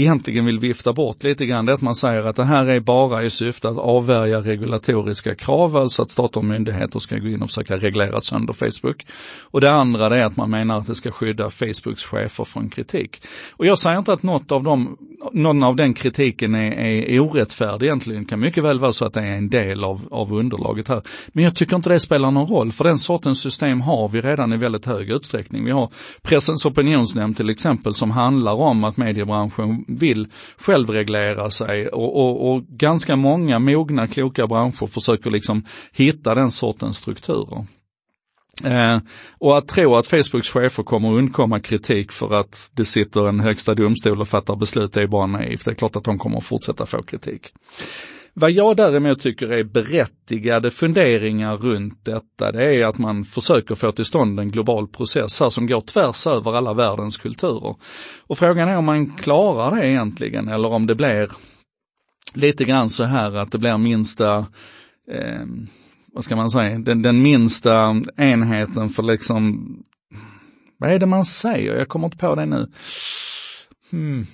egentligen 0.00 0.44
vill 0.44 0.58
vifta 0.58 0.92
bort 0.92 1.22
lite 1.22 1.46
grann, 1.46 1.66
det 1.66 1.72
är 1.72 1.74
att 1.74 1.80
man 1.80 1.94
säger 1.94 2.24
att 2.24 2.36
det 2.36 2.44
här 2.44 2.66
är 2.66 2.80
bara 2.80 3.24
i 3.24 3.30
syfte 3.30 3.68
att 3.68 3.78
avvärja 3.78 4.40
regulatoriska 4.40 5.34
krav, 5.34 5.76
alltså 5.76 6.02
att 6.02 6.10
stater 6.10 6.40
och 6.40 6.44
myndigheter 6.44 6.98
ska 6.98 7.16
gå 7.16 7.28
in 7.28 7.42
och 7.42 7.48
försöka 7.48 7.76
reglera 7.76 8.20
sönder 8.20 8.52
Facebook. 8.52 9.06
Och 9.42 9.60
det 9.60 9.72
andra 9.72 10.08
det 10.08 10.20
är 10.20 10.26
att 10.26 10.36
man 10.36 10.50
menar 10.50 10.78
att 10.78 10.86
det 10.86 10.94
ska 10.94 11.10
skydda 11.10 11.50
Facebooks 11.50 12.04
chefer 12.04 12.44
från 12.44 12.70
kritik. 12.70 13.22
Och 13.52 13.66
jag 13.66 13.78
säger 13.78 13.98
inte 13.98 14.12
att 14.12 14.22
något 14.22 14.52
av 14.52 14.62
dem, 14.62 14.96
någon 15.32 15.62
av 15.62 15.76
den 15.76 15.94
kritiken 15.94 16.54
är, 16.54 16.72
är 16.82 17.20
orättfärdig 17.20 17.86
egentligen, 17.86 18.22
det 18.22 18.28
kan 18.28 18.40
mycket 18.40 18.64
väl 18.64 18.80
vara 18.80 18.92
så 18.92 19.06
att 19.06 19.14
det 19.14 19.20
är 19.20 19.32
en 19.32 19.48
del 19.48 19.84
av, 19.84 20.08
av 20.10 20.32
underlaget 20.32 20.88
här. 20.88 21.02
Men 21.28 21.44
jag 21.44 21.56
tycker 21.56 21.76
inte 21.76 21.88
det 21.88 22.00
spelar 22.00 22.30
någon 22.30 22.46
roll, 22.46 22.72
för 22.72 22.84
den 22.84 22.98
sortens 22.98 23.40
system 23.40 23.80
har 23.80 24.08
vi 24.08 24.20
redan 24.20 24.52
i 24.52 24.56
väldigt 24.56 24.86
hög 24.86 25.10
utsträckning. 25.10 25.64
Vi 25.64 25.70
har 25.70 25.90
Pressens 26.22 26.66
opinionsnämnd 26.66 27.36
till 27.36 27.50
exempel 27.50 27.94
som 27.94 28.10
handlar 28.10 28.54
om 28.54 28.84
att 28.84 28.96
mediebranschen 28.96 29.84
vill 29.88 30.26
självreglera 30.58 31.50
sig 31.50 31.88
och, 31.88 32.16
och, 32.16 32.50
och 32.50 32.62
ganska 32.62 33.16
många 33.16 33.58
mogna, 33.58 34.06
kloka 34.06 34.46
branscher 34.46 34.86
försöker 34.86 35.30
liksom 35.30 35.64
hitta 35.92 36.34
den 36.34 36.50
sortens 36.50 36.96
strukturer. 36.96 37.66
Eh, 38.64 38.98
och 39.38 39.58
att 39.58 39.68
tro 39.68 39.96
att 39.96 40.06
Facebooks 40.06 40.48
chefer 40.48 40.82
kommer 40.82 41.12
undkomma 41.12 41.60
kritik 41.60 42.12
för 42.12 42.34
att 42.34 42.70
det 42.74 42.84
sitter 42.84 43.28
en 43.28 43.40
högsta 43.40 43.74
domstol 43.74 44.20
och 44.20 44.28
fattar 44.28 44.56
beslut 44.56 44.96
är 44.96 45.06
bara 45.06 45.26
naivt. 45.26 45.64
Det 45.64 45.70
är 45.70 45.74
klart 45.74 45.96
att 45.96 46.04
de 46.04 46.18
kommer 46.18 46.40
fortsätta 46.40 46.86
få 46.86 47.02
kritik. 47.02 47.52
Vad 48.40 48.50
jag 48.50 48.76
däremot 48.76 49.20
tycker 49.20 49.52
är 49.52 49.64
berättigade 49.64 50.70
funderingar 50.70 51.56
runt 51.56 52.04
detta, 52.04 52.52
det 52.52 52.64
är 52.64 52.86
att 52.86 52.98
man 52.98 53.24
försöker 53.24 53.74
få 53.74 53.92
till 53.92 54.04
stånd 54.04 54.40
en 54.40 54.50
global 54.50 54.88
process 54.88 55.40
här 55.40 55.48
som 55.48 55.66
går 55.66 55.80
tvärs 55.80 56.26
över 56.26 56.52
alla 56.52 56.74
världens 56.74 57.16
kulturer. 57.16 57.76
Och 58.26 58.38
frågan 58.38 58.68
är 58.68 58.76
om 58.76 58.84
man 58.84 59.16
klarar 59.16 59.76
det 59.76 59.86
egentligen 59.86 60.48
eller 60.48 60.68
om 60.68 60.86
det 60.86 60.94
blir 60.94 61.30
lite 62.34 62.64
grann 62.64 62.88
så 62.88 63.04
här 63.04 63.36
att 63.36 63.52
det 63.52 63.58
blir 63.58 63.78
minsta 63.78 64.38
eh, 65.10 65.46
vad 66.12 66.24
ska 66.24 66.36
man 66.36 66.50
säga, 66.50 66.78
den, 66.78 67.02
den 67.02 67.22
minsta 67.22 68.02
enheten 68.16 68.88
för 68.88 69.02
liksom, 69.02 69.68
vad 70.78 70.90
är 70.90 70.98
det 70.98 71.06
man 71.06 71.24
säger? 71.24 71.76
Jag 71.76 71.88
kommer 71.88 72.06
inte 72.06 72.18
på 72.18 72.34
det 72.34 72.46
nu. 72.46 72.66
Hmm. 73.90 74.24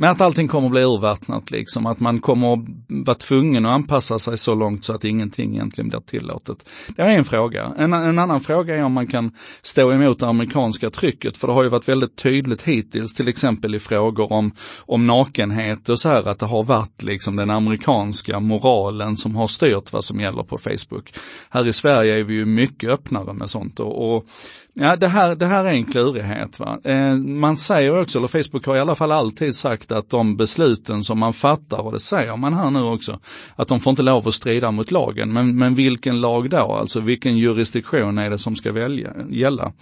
Men 0.00 0.10
att 0.10 0.20
allting 0.20 0.48
kommer 0.48 0.66
att 0.66 0.72
bli 0.72 0.82
urvattnat 0.82 1.50
liksom, 1.50 1.86
att 1.86 2.00
man 2.00 2.20
kommer 2.20 2.52
att 2.52 2.60
vara 2.88 3.14
tvungen 3.14 3.66
att 3.66 3.72
anpassa 3.72 4.18
sig 4.18 4.38
så 4.38 4.54
långt 4.54 4.84
så 4.84 4.94
att 4.94 5.04
ingenting 5.04 5.54
egentligen 5.54 5.88
blir 5.88 6.00
tillåtet. 6.00 6.68
Det 6.96 7.02
är 7.02 7.08
en 7.08 7.24
fråga. 7.24 7.72
En, 7.78 7.92
en 7.92 8.18
annan 8.18 8.40
fråga 8.40 8.76
är 8.76 8.82
om 8.82 8.92
man 8.92 9.06
kan 9.06 9.32
stå 9.62 9.92
emot 9.92 10.18
det 10.18 10.26
amerikanska 10.26 10.90
trycket, 10.90 11.36
för 11.36 11.46
det 11.46 11.52
har 11.52 11.62
ju 11.62 11.68
varit 11.68 11.88
väldigt 11.88 12.16
tydligt 12.16 12.62
hittills, 12.62 13.14
till 13.14 13.28
exempel 13.28 13.74
i 13.74 13.78
frågor 13.78 14.32
om, 14.32 14.52
om 14.78 15.06
nakenhet 15.06 15.88
och 15.88 15.98
så 15.98 16.08
här, 16.08 16.28
att 16.28 16.38
det 16.38 16.46
har 16.46 16.62
varit 16.62 17.02
liksom 17.02 17.36
den 17.36 17.50
amerikanska 17.50 18.40
moralen 18.40 19.16
som 19.16 19.36
har 19.36 19.46
styrt 19.46 19.92
vad 19.92 20.04
som 20.04 20.20
gäller 20.20 20.42
på 20.42 20.58
Facebook. 20.58 21.12
Här 21.50 21.66
i 21.66 21.72
Sverige 21.72 22.18
är 22.18 22.24
vi 22.24 22.34
ju 22.34 22.44
mycket 22.44 22.90
öppnare 22.90 23.32
med 23.32 23.50
sånt 23.50 23.80
och, 23.80 24.14
och 24.14 24.26
Ja, 24.74 24.96
det 24.96 25.08
här, 25.08 25.34
det 25.34 25.46
här 25.46 25.64
är 25.64 25.72
en 25.72 25.84
klurighet. 25.84 26.60
Va? 26.60 26.78
Eh, 26.84 27.14
man 27.16 27.56
säger 27.56 28.00
också, 28.00 28.18
eller 28.18 28.28
Facebook 28.28 28.66
har 28.66 28.76
i 28.76 28.80
alla 28.80 28.94
fall 28.94 29.12
alltid 29.12 29.54
sagt 29.54 29.89
sagt 29.90 30.04
att 30.04 30.10
de 30.10 30.36
besluten 30.36 31.04
som 31.04 31.18
man 31.18 31.32
fattar, 31.32 31.78
och 31.78 31.92
det 31.92 32.00
säger 32.00 32.36
man 32.36 32.54
här 32.54 32.70
nu 32.70 32.82
också, 32.82 33.18
att 33.56 33.68
de 33.68 33.80
får 33.80 33.90
inte 33.90 34.02
lov 34.02 34.28
att 34.28 34.34
strida 34.34 34.70
mot 34.70 34.90
lagen. 34.90 35.32
Men, 35.32 35.56
men 35.56 35.74
vilken 35.74 36.20
lag 36.20 36.50
då? 36.50 36.56
Alltså 36.56 37.00
vilken 37.00 37.38
jurisdiktion 37.38 38.18
är 38.18 38.30
det 38.30 38.38
som 38.38 38.56
ska 38.56 38.72
välja, 38.72 39.12
gälla? 39.30 39.72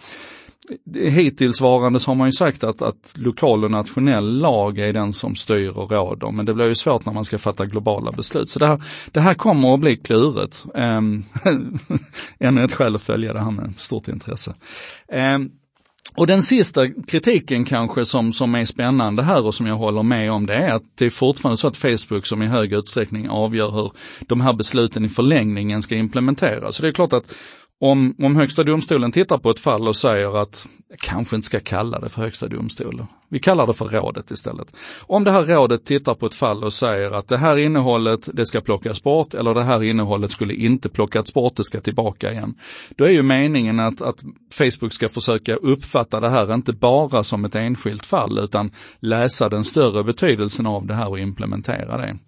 Hittillsvarande 0.94 2.00
så 2.00 2.10
har 2.10 2.16
man 2.16 2.28
ju 2.28 2.32
sagt 2.32 2.64
att, 2.64 2.82
att 2.82 3.14
lokal 3.16 3.64
och 3.64 3.70
nationell 3.70 4.38
lag 4.38 4.78
är 4.78 4.92
den 4.92 5.12
som 5.12 5.34
styr 5.34 5.78
och 5.78 5.90
råder, 5.90 6.30
men 6.30 6.46
det 6.46 6.54
blir 6.54 6.66
ju 6.66 6.74
svårt 6.74 7.06
när 7.06 7.12
man 7.12 7.24
ska 7.24 7.38
fatta 7.38 7.66
globala 7.66 8.12
beslut. 8.12 8.50
Så 8.50 8.58
det 8.58 8.66
här, 8.66 8.82
det 9.12 9.20
här 9.20 9.34
kommer 9.34 9.74
att 9.74 9.80
bli 9.80 9.96
klurigt. 9.96 10.66
Ehm, 10.74 11.24
ännu 12.38 12.64
ett 12.64 12.72
skäl 12.72 12.94
att 12.94 13.02
följa 13.02 13.32
det 13.32 13.40
här 13.40 13.50
med 13.50 13.72
stort 13.76 14.08
intresse. 14.08 14.54
Ehm, 15.12 15.50
och 16.14 16.26
den 16.26 16.42
sista 16.42 16.88
kritiken 16.88 17.64
kanske 17.64 18.04
som, 18.04 18.32
som 18.32 18.54
är 18.54 18.64
spännande 18.64 19.22
här 19.22 19.46
och 19.46 19.54
som 19.54 19.66
jag 19.66 19.76
håller 19.76 20.02
med 20.02 20.32
om 20.32 20.46
det 20.46 20.54
är 20.54 20.74
att 20.74 20.82
det 20.98 21.06
är 21.06 21.10
fortfarande 21.10 21.56
så 21.56 21.68
att 21.68 21.76
Facebook 21.76 22.26
som 22.26 22.42
i 22.42 22.46
hög 22.46 22.72
utsträckning 22.72 23.28
avgör 23.28 23.70
hur 23.70 23.92
de 24.20 24.40
här 24.40 24.52
besluten 24.52 25.04
i 25.04 25.08
förlängningen 25.08 25.82
ska 25.82 25.94
implementeras. 25.94 26.76
Så 26.76 26.82
det 26.82 26.88
är 26.88 26.92
klart 26.92 27.12
att 27.12 27.34
om, 27.80 28.14
om 28.18 28.36
högsta 28.36 28.64
domstolen 28.64 29.12
tittar 29.12 29.38
på 29.38 29.50
ett 29.50 29.60
fall 29.60 29.88
och 29.88 29.96
säger 29.96 30.42
att, 30.42 30.66
jag 30.88 30.98
kanske 30.98 31.36
inte 31.36 31.46
ska 31.46 31.60
kalla 31.60 32.00
det 32.00 32.08
för 32.08 32.22
högsta 32.22 32.48
domstolen, 32.48 33.06
vi 33.30 33.38
kallar 33.38 33.66
det 33.66 33.72
för 33.72 33.84
rådet 33.84 34.30
istället. 34.30 34.76
Om 35.06 35.24
det 35.24 35.32
här 35.32 35.42
rådet 35.42 35.84
tittar 35.84 36.14
på 36.14 36.26
ett 36.26 36.34
fall 36.34 36.64
och 36.64 36.72
säger 36.72 37.10
att 37.10 37.28
det 37.28 37.38
här 37.38 37.56
innehållet, 37.56 38.28
det 38.32 38.46
ska 38.46 38.60
plockas 38.60 39.02
bort 39.02 39.34
eller 39.34 39.54
det 39.54 39.62
här 39.62 39.82
innehållet 39.82 40.30
skulle 40.30 40.54
inte 40.54 40.88
plockats 40.88 41.34
bort, 41.34 41.56
det 41.56 41.64
ska 41.64 41.80
tillbaka 41.80 42.32
igen. 42.32 42.54
Då 42.96 43.04
är 43.04 43.10
ju 43.10 43.22
meningen 43.22 43.80
att, 43.80 44.02
att 44.02 44.24
Facebook 44.52 44.92
ska 44.92 45.08
försöka 45.08 45.54
uppfatta 45.54 46.20
det 46.20 46.30
här 46.30 46.54
inte 46.54 46.72
bara 46.72 47.24
som 47.24 47.44
ett 47.44 47.54
enskilt 47.54 48.06
fall 48.06 48.38
utan 48.38 48.70
läsa 49.00 49.48
den 49.48 49.64
större 49.64 50.04
betydelsen 50.04 50.66
av 50.66 50.86
det 50.86 50.94
här 50.94 51.08
och 51.08 51.18
implementera 51.18 51.96
det. 51.96 52.18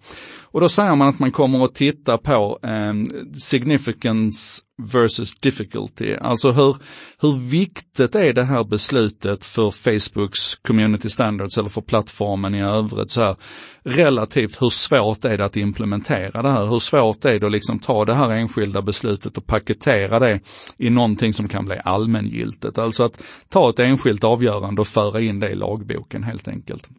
Och 0.51 0.61
då 0.61 0.69
säger 0.69 0.95
man 0.95 1.07
att 1.07 1.19
man 1.19 1.31
kommer 1.31 1.65
att 1.65 1.75
titta 1.75 2.17
på 2.17 2.59
eh, 2.63 2.93
significance 3.39 4.61
versus 4.93 5.39
difficulty. 5.39 6.15
Alltså 6.15 6.51
hur, 6.51 6.77
hur 7.21 7.49
viktigt 7.49 8.15
är 8.15 8.33
det 8.33 8.43
här 8.43 8.63
beslutet 8.63 9.45
för 9.45 9.69
Facebooks 9.71 10.55
community 10.55 10.90
standards 10.99 11.57
eller 11.57 11.69
för 11.69 11.81
plattformen 11.81 12.55
i 12.55 12.61
övrigt 12.61 13.11
så 13.11 13.21
här 13.21 13.35
relativt 13.83 14.61
hur 14.61 14.69
svårt 14.69 15.25
är 15.25 15.37
det 15.37 15.45
att 15.45 15.57
implementera 15.57 16.41
det 16.41 16.51
här? 16.51 16.65
Hur 16.65 16.79
svårt 16.79 17.25
är 17.25 17.39
det 17.39 17.45
att 17.45 17.51
liksom 17.51 17.79
ta 17.79 18.05
det 18.05 18.15
här 18.15 18.31
enskilda 18.31 18.81
beslutet 18.81 19.37
och 19.37 19.45
paketera 19.45 20.19
det 20.19 20.39
i 20.77 20.89
någonting 20.89 21.33
som 21.33 21.47
kan 21.47 21.65
bli 21.65 21.77
allmängiltigt? 21.83 22.77
Alltså 22.77 23.03
att 23.03 23.23
ta 23.49 23.69
ett 23.69 23.79
enskilt 23.79 24.23
avgörande 24.23 24.81
och 24.81 24.87
föra 24.87 25.21
in 25.21 25.39
det 25.39 25.49
i 25.49 25.55
lagboken 25.55 26.23
helt 26.23 26.47
enkelt. 26.47 26.89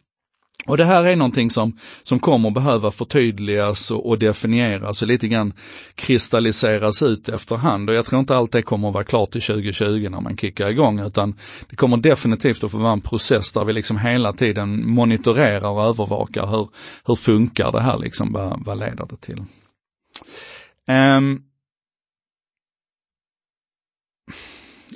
Och 0.67 0.77
det 0.77 0.85
här 0.85 1.05
är 1.05 1.15
någonting 1.15 1.49
som, 1.49 1.77
som 2.03 2.19
kommer 2.19 2.51
behöva 2.51 2.91
förtydligas 2.91 3.91
och, 3.91 4.09
och 4.09 4.19
definieras 4.19 5.01
och 5.01 5.07
lite 5.07 5.27
grann 5.27 5.53
kristalliseras 5.95 7.03
ut 7.03 7.29
efterhand. 7.29 7.89
Och 7.89 7.95
jag 7.95 8.05
tror 8.05 8.19
inte 8.19 8.35
allt 8.35 8.51
det 8.51 8.61
kommer 8.61 8.87
att 8.87 8.93
vara 8.93 9.03
klart 9.03 9.31
till 9.31 9.41
2020 9.41 10.07
när 10.11 10.21
man 10.21 10.37
kickar 10.37 10.69
igång, 10.69 10.99
utan 10.99 11.35
det 11.69 11.75
kommer 11.75 11.97
definitivt 11.97 12.63
att 12.63 12.71
få 12.71 12.77
vara 12.77 12.93
en 12.93 13.01
process 13.01 13.53
där 13.53 13.65
vi 13.65 13.73
liksom 13.73 13.97
hela 13.97 14.33
tiden 14.33 14.89
monitorerar 14.89 15.69
och 15.69 15.83
övervakar 15.83 16.47
hur, 16.47 16.69
hur 17.05 17.15
funkar 17.15 17.71
det 17.71 17.81
här 17.81 17.97
liksom, 17.97 18.33
vad, 18.33 18.65
vad 18.65 18.79
leder 18.79 19.05
det 19.09 19.17
till? 19.17 19.43
Um, 21.17 21.43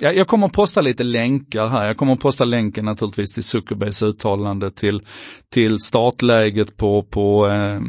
jag, 0.00 0.16
jag 0.16 0.28
kommer 0.28 0.46
att 0.46 0.52
posta 0.52 0.80
lite 0.80 1.04
länkar 1.04 1.68
här. 1.68 1.86
Jag 1.86 1.96
kommer 1.96 2.12
att 2.12 2.20
posta 2.20 2.44
länken 2.44 2.84
naturligtvis 2.84 3.32
till 3.32 3.44
Zuckerbergs 3.44 4.02
uttalande 4.02 4.70
till, 4.70 5.02
till 5.52 5.78
startläget 5.78 6.76
på, 6.76 7.02
på 7.02 7.46
eh, 7.46 7.80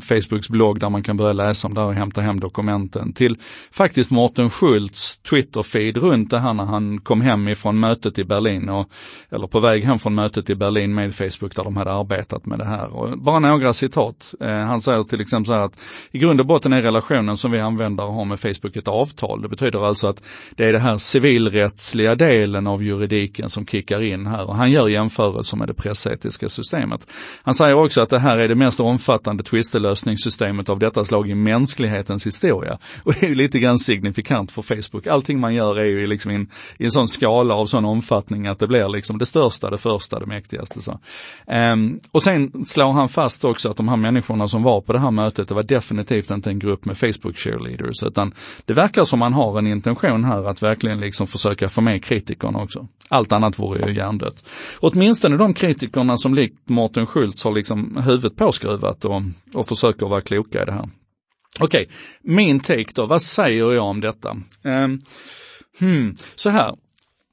Facebooks 0.00 0.48
blogg 0.48 0.80
där 0.80 0.90
man 0.90 1.02
kan 1.02 1.16
börja 1.16 1.32
läsa 1.32 1.68
om 1.68 1.74
det 1.74 1.80
här 1.80 1.88
och 1.88 1.94
hämta 1.94 2.20
hem 2.20 2.40
dokumenten. 2.40 3.12
Till 3.12 3.36
faktiskt 3.72 4.10
Mårten 4.10 4.50
Schultz 4.50 5.20
Twitter-feed 5.30 5.98
runt 5.98 6.30
det 6.30 6.38
här 6.38 6.54
när 6.54 6.64
han 6.64 7.00
kom 7.00 7.20
hem 7.20 7.48
ifrån 7.48 7.80
mötet 7.80 8.18
i 8.18 8.24
Berlin 8.24 8.68
och, 8.68 8.90
eller 9.30 9.46
på 9.46 9.60
väg 9.60 9.84
hem 9.84 9.98
från 9.98 10.14
mötet 10.14 10.50
i 10.50 10.54
Berlin 10.54 10.94
med 10.94 11.14
Facebook 11.14 11.56
där 11.56 11.64
de 11.64 11.76
hade 11.76 11.92
arbetat 11.92 12.46
med 12.46 12.58
det 12.58 12.66
här. 12.66 12.96
Och 12.96 13.18
bara 13.18 13.38
några 13.38 13.72
citat. 13.72 14.34
Eh, 14.40 14.48
han 14.48 14.80
säger 14.80 15.04
till 15.04 15.20
exempel 15.20 15.46
så 15.46 15.52
här 15.52 15.60
att 15.60 15.78
i 16.10 16.18
grund 16.18 16.40
och 16.40 16.46
botten 16.46 16.72
är 16.72 16.82
relationen 16.82 17.36
som 17.36 17.50
vi 17.50 17.60
användare 17.60 18.10
har 18.10 18.24
med 18.24 18.40
Facebook 18.40 18.76
ett 18.76 18.88
avtal. 18.88 19.42
Det 19.42 19.48
betyder 19.48 19.86
alltså 19.86 20.08
att 20.08 20.22
det 20.56 20.64
är 20.64 20.72
det 20.72 20.78
här 20.78 20.96
civil 20.96 21.50
civilrättsliga 21.56 22.14
delen 22.14 22.66
av 22.66 22.82
juridiken 22.82 23.48
som 23.48 23.66
kickar 23.66 24.02
in 24.02 24.26
här 24.26 24.44
och 24.44 24.56
han 24.56 24.70
gör 24.70 24.88
jämförelser 24.88 25.56
med 25.56 25.68
det 25.68 25.74
pressetiska 25.74 26.48
systemet. 26.48 27.06
Han 27.42 27.54
säger 27.54 27.74
också 27.74 28.02
att 28.02 28.10
det 28.10 28.18
här 28.18 28.38
är 28.38 28.48
det 28.48 28.54
mest 28.54 28.80
omfattande 28.80 29.42
tvistelösningssystemet 29.42 30.68
av 30.68 30.78
detta 30.78 31.04
slag 31.04 31.30
i 31.30 31.34
mänsklighetens 31.34 32.26
historia. 32.26 32.78
Och 33.04 33.12
det 33.12 33.26
är 33.26 33.28
ju 33.28 33.34
lite 33.34 33.58
grann 33.58 33.78
signifikant 33.78 34.52
för 34.52 34.62
Facebook. 34.62 35.06
Allting 35.06 35.40
man 35.40 35.54
gör 35.54 35.78
är 35.78 35.84
ju 35.84 36.06
liksom 36.06 36.30
in, 36.30 36.48
i 36.78 36.84
en 36.84 36.90
sån 36.90 37.08
skala 37.08 37.54
av 37.54 37.66
sån 37.66 37.84
omfattning 37.84 38.46
att 38.46 38.58
det 38.58 38.66
blir 38.66 38.88
liksom 38.88 39.18
det 39.18 39.26
största, 39.26 39.70
det 39.70 39.78
första, 39.78 40.18
det 40.18 40.26
mäktigaste. 40.26 40.82
Så. 40.82 40.98
Um, 41.46 42.00
och 42.12 42.22
sen 42.22 42.64
slår 42.64 42.92
han 42.92 43.08
fast 43.08 43.44
också 43.44 43.70
att 43.70 43.76
de 43.76 43.88
här 43.88 43.96
människorna 43.96 44.48
som 44.48 44.62
var 44.62 44.80
på 44.80 44.92
det 44.92 44.98
här 44.98 45.10
mötet, 45.10 45.48
det 45.48 45.54
var 45.54 45.62
definitivt 45.62 46.30
inte 46.30 46.50
en 46.50 46.58
grupp 46.58 46.84
med 46.84 46.98
Facebook 46.98 47.36
cheerleaders, 47.36 48.02
utan 48.02 48.34
det 48.64 48.74
verkar 48.74 49.04
som 49.04 49.18
man 49.18 49.32
har 49.32 49.58
en 49.58 49.66
intention 49.66 50.24
här 50.24 50.48
att 50.48 50.62
verkligen 50.62 51.00
liksom 51.00 51.26
försöka 51.26 51.45
försöka 51.46 51.68
få 51.68 51.80
med 51.80 52.04
kritikerna 52.04 52.62
också. 52.62 52.88
Allt 53.08 53.32
annat 53.32 53.58
vore 53.58 53.90
ju 53.90 53.96
hjärndött. 53.96 54.46
Åtminstone 54.80 55.36
de 55.36 55.54
kritikerna 55.54 56.16
som 56.16 56.34
likt 56.34 56.68
Martin 56.68 57.06
Schultz 57.06 57.44
har 57.44 57.52
liksom 57.52 57.96
huvudet 57.96 58.36
påskruvat 58.36 59.04
och, 59.04 59.22
och 59.54 59.68
försöker 59.68 60.06
vara 60.06 60.20
kloka 60.20 60.62
i 60.62 60.64
det 60.64 60.72
här. 60.72 60.88
Okej, 61.60 61.84
okay. 61.84 61.96
min 62.22 62.60
take 62.60 62.92
då, 62.94 63.06
vad 63.06 63.22
säger 63.22 63.72
jag 63.72 63.84
om 63.84 64.00
detta? 64.00 64.36
Um, 64.64 65.00
hmm, 65.80 66.16
så 66.36 66.50
här, 66.50 66.74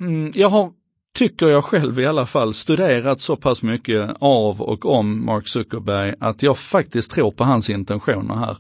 mm, 0.01 0.32
jag 0.36 0.50
har 0.50 0.72
tycker 1.13 1.48
jag 1.48 1.65
själv 1.65 2.00
i 2.00 2.05
alla 2.05 2.25
fall, 2.25 2.53
studerat 2.53 3.20
så 3.20 3.36
pass 3.36 3.63
mycket 3.63 4.10
av 4.20 4.62
och 4.62 4.86
om 4.86 5.25
Mark 5.25 5.48
Zuckerberg 5.48 6.13
att 6.20 6.43
jag 6.43 6.58
faktiskt 6.58 7.12
tror 7.12 7.32
på 7.32 7.43
hans 7.43 7.70
intentioner 7.70 8.36
här. 8.36 8.58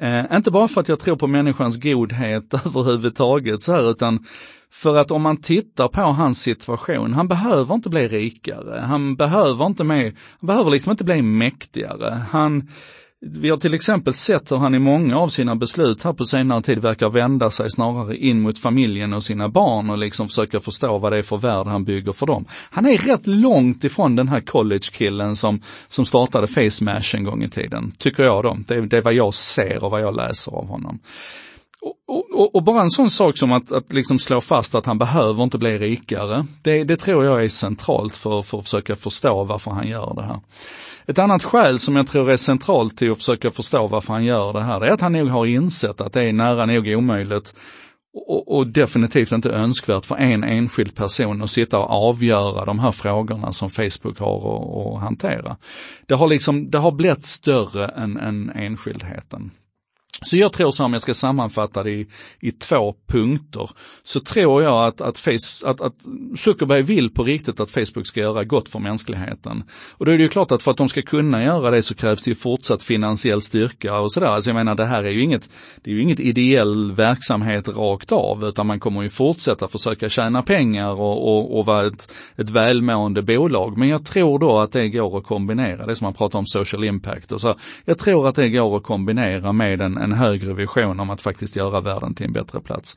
Eh, 0.00 0.36
inte 0.36 0.50
bara 0.50 0.68
för 0.68 0.80
att 0.80 0.88
jag 0.88 1.00
tror 1.00 1.16
på 1.16 1.26
människans 1.26 1.82
godhet 1.82 2.54
överhuvudtaget 2.66 3.62
så 3.62 3.72
här, 3.72 3.90
utan 3.90 4.26
för 4.72 4.96
att 4.96 5.10
om 5.10 5.22
man 5.22 5.36
tittar 5.36 5.88
på 5.88 6.02
hans 6.02 6.42
situation, 6.42 7.12
han 7.12 7.28
behöver 7.28 7.74
inte 7.74 7.88
bli 7.88 8.08
rikare, 8.08 8.80
han 8.80 9.16
behöver 9.16 9.66
inte 9.66 9.84
mer, 9.84 10.14
han 10.40 10.46
behöver 10.46 10.70
liksom 10.70 10.90
inte 10.90 11.04
bli 11.04 11.22
mäktigare. 11.22 12.22
Han, 12.30 12.68
vi 13.24 13.50
har 13.50 13.56
till 13.56 13.74
exempel 13.74 14.14
sett 14.14 14.52
hur 14.52 14.56
han 14.56 14.74
i 14.74 14.78
många 14.78 15.18
av 15.18 15.28
sina 15.28 15.56
beslut 15.56 16.02
här 16.02 16.12
på 16.12 16.24
senare 16.24 16.62
tid 16.62 16.78
verkar 16.78 17.10
vända 17.10 17.50
sig 17.50 17.70
snarare 17.70 18.16
in 18.16 18.40
mot 18.40 18.58
familjen 18.58 19.12
och 19.12 19.22
sina 19.22 19.48
barn 19.48 19.90
och 19.90 19.98
liksom 19.98 20.28
försöka 20.28 20.60
förstå 20.60 20.98
vad 20.98 21.12
det 21.12 21.18
är 21.18 21.22
för 21.22 21.36
värld 21.36 21.66
han 21.66 21.84
bygger 21.84 22.12
för 22.12 22.26
dem. 22.26 22.44
Han 22.70 22.86
är 22.86 22.98
rätt 22.98 23.26
långt 23.26 23.84
ifrån 23.84 24.16
den 24.16 24.28
här 24.28 24.40
college-killen 24.40 25.36
som, 25.36 25.60
som 25.88 26.04
startade 26.04 26.46
FaceMash 26.46 27.16
en 27.16 27.24
gång 27.24 27.42
i 27.42 27.48
tiden, 27.48 27.92
tycker 27.98 28.22
jag 28.22 28.42
då. 28.42 28.56
Det, 28.66 28.86
det 28.86 28.96
är 28.96 29.02
vad 29.02 29.14
jag 29.14 29.34
ser 29.34 29.84
och 29.84 29.90
vad 29.90 30.00
jag 30.02 30.16
läser 30.16 30.52
av 30.52 30.66
honom. 30.68 30.98
Och, 32.08 32.40
och, 32.40 32.54
och, 32.54 32.62
bara 32.62 32.82
en 32.82 32.90
sån 32.90 33.10
sak 33.10 33.38
som 33.38 33.52
att, 33.52 33.72
att 33.72 33.92
liksom 33.92 34.18
slå 34.18 34.40
fast 34.40 34.74
att 34.74 34.86
han 34.86 34.98
behöver 34.98 35.44
inte 35.44 35.58
bli 35.58 35.78
rikare, 35.78 36.46
det, 36.62 36.84
det 36.84 36.96
tror 36.96 37.24
jag 37.24 37.44
är 37.44 37.48
centralt 37.48 38.16
för, 38.16 38.42
för 38.42 38.58
att 38.58 38.64
försöka 38.64 38.96
förstå 38.96 39.44
varför 39.44 39.70
han 39.70 39.88
gör 39.88 40.14
det 40.14 40.22
här. 40.22 40.40
Ett 41.06 41.18
annat 41.18 41.44
skäl 41.44 41.78
som 41.78 41.96
jag 41.96 42.06
tror 42.06 42.30
är 42.30 42.36
centralt 42.36 42.98
till 42.98 43.10
att 43.12 43.18
försöka 43.18 43.50
förstå 43.50 43.86
varför 43.86 44.12
han 44.12 44.24
gör 44.24 44.52
det 44.52 44.62
här, 44.62 44.80
det 44.80 44.88
är 44.88 44.92
att 44.92 45.00
han 45.00 45.12
nog 45.12 45.28
har 45.28 45.46
insett 45.46 46.00
att 46.00 46.12
det 46.12 46.22
är 46.22 46.32
nära 46.32 46.66
nog 46.66 46.86
omöjligt 46.86 47.54
och, 48.14 48.56
och, 48.56 48.66
definitivt 48.66 49.32
inte 49.32 49.50
önskvärt 49.50 50.06
för 50.06 50.16
en 50.16 50.44
enskild 50.44 50.94
person 50.94 51.42
att 51.42 51.50
sitta 51.50 51.78
och 51.78 52.08
avgöra 52.08 52.64
de 52.64 52.78
här 52.78 52.92
frågorna 52.92 53.52
som 53.52 53.70
Facebook 53.70 54.18
har 54.18 54.96
att, 54.96 55.02
hantera. 55.02 55.56
Det 56.06 56.14
har 56.14 56.28
liksom, 56.28 56.70
det 56.70 56.78
har 56.78 56.92
blivit 56.92 57.24
större 57.24 57.86
än, 57.88 58.16
än 58.16 58.50
enskildheten. 58.50 59.50
Så 60.20 60.36
jag 60.36 60.52
tror 60.52 60.70
så 60.70 60.84
om 60.84 60.92
jag 60.92 61.02
ska 61.02 61.14
sammanfatta 61.14 61.82
det 61.82 61.90
i, 61.90 62.06
i 62.40 62.50
två 62.52 62.94
punkter, 63.06 63.70
så 64.02 64.20
tror 64.20 64.62
jag 64.62 64.86
att, 64.86 65.00
att, 65.00 65.18
face, 65.18 65.66
att, 65.66 65.80
att 65.80 65.94
Zuckerberg 66.36 66.82
vill 66.82 67.10
på 67.10 67.24
riktigt 67.24 67.60
att 67.60 67.70
Facebook 67.70 68.06
ska 68.06 68.20
göra 68.20 68.44
gott 68.44 68.68
för 68.68 68.78
mänskligheten. 68.78 69.64
Och 69.90 70.06
då 70.06 70.12
är 70.12 70.16
det 70.16 70.22
ju 70.22 70.28
klart 70.28 70.52
att 70.52 70.62
för 70.62 70.70
att 70.70 70.76
de 70.76 70.88
ska 70.88 71.02
kunna 71.02 71.44
göra 71.44 71.70
det 71.70 71.82
så 71.82 71.94
krävs 71.94 72.22
det 72.22 72.30
ju 72.30 72.34
fortsatt 72.34 72.82
finansiell 72.82 73.40
styrka 73.42 73.98
och 73.98 74.12
sådär. 74.12 74.26
Alltså 74.26 74.50
jag 74.50 74.54
menar 74.54 74.74
det 74.74 74.84
här 74.84 75.04
är 75.04 75.10
ju 75.10 75.22
inget, 75.22 75.50
det 75.82 75.90
är 75.90 75.94
ju 75.94 76.02
inget 76.02 76.20
ideell 76.20 76.92
verksamhet 76.92 77.68
rakt 77.68 78.12
av, 78.12 78.44
utan 78.44 78.66
man 78.66 78.80
kommer 78.80 79.02
ju 79.02 79.08
fortsätta 79.08 79.68
försöka 79.68 80.08
tjäna 80.08 80.42
pengar 80.42 80.92
och, 80.92 81.28
och, 81.28 81.58
och 81.58 81.66
vara 81.66 81.86
ett, 81.86 82.12
ett 82.36 82.50
välmående 82.50 83.22
bolag. 83.22 83.78
Men 83.78 83.88
jag 83.88 84.04
tror 84.04 84.38
då 84.38 84.58
att 84.58 84.72
det 84.72 84.88
går 84.88 85.18
att 85.18 85.24
kombinera, 85.24 85.86
det 85.86 85.96
som 85.96 86.04
man 86.04 86.14
pratar 86.14 86.38
om 86.38 86.46
social 86.46 86.84
impact 86.84 87.32
och 87.32 87.40
så. 87.40 87.54
Jag 87.84 87.98
tror 87.98 88.28
att 88.28 88.34
det 88.34 88.48
går 88.48 88.76
att 88.76 88.82
kombinera 88.82 89.52
med 89.52 89.82
en, 89.82 89.98
en 90.02 90.12
högre 90.12 90.54
vision 90.54 91.00
om 91.00 91.10
att 91.10 91.22
faktiskt 91.22 91.56
göra 91.56 91.80
världen 91.80 92.14
till 92.14 92.26
en 92.26 92.32
bättre 92.32 92.60
plats. 92.60 92.96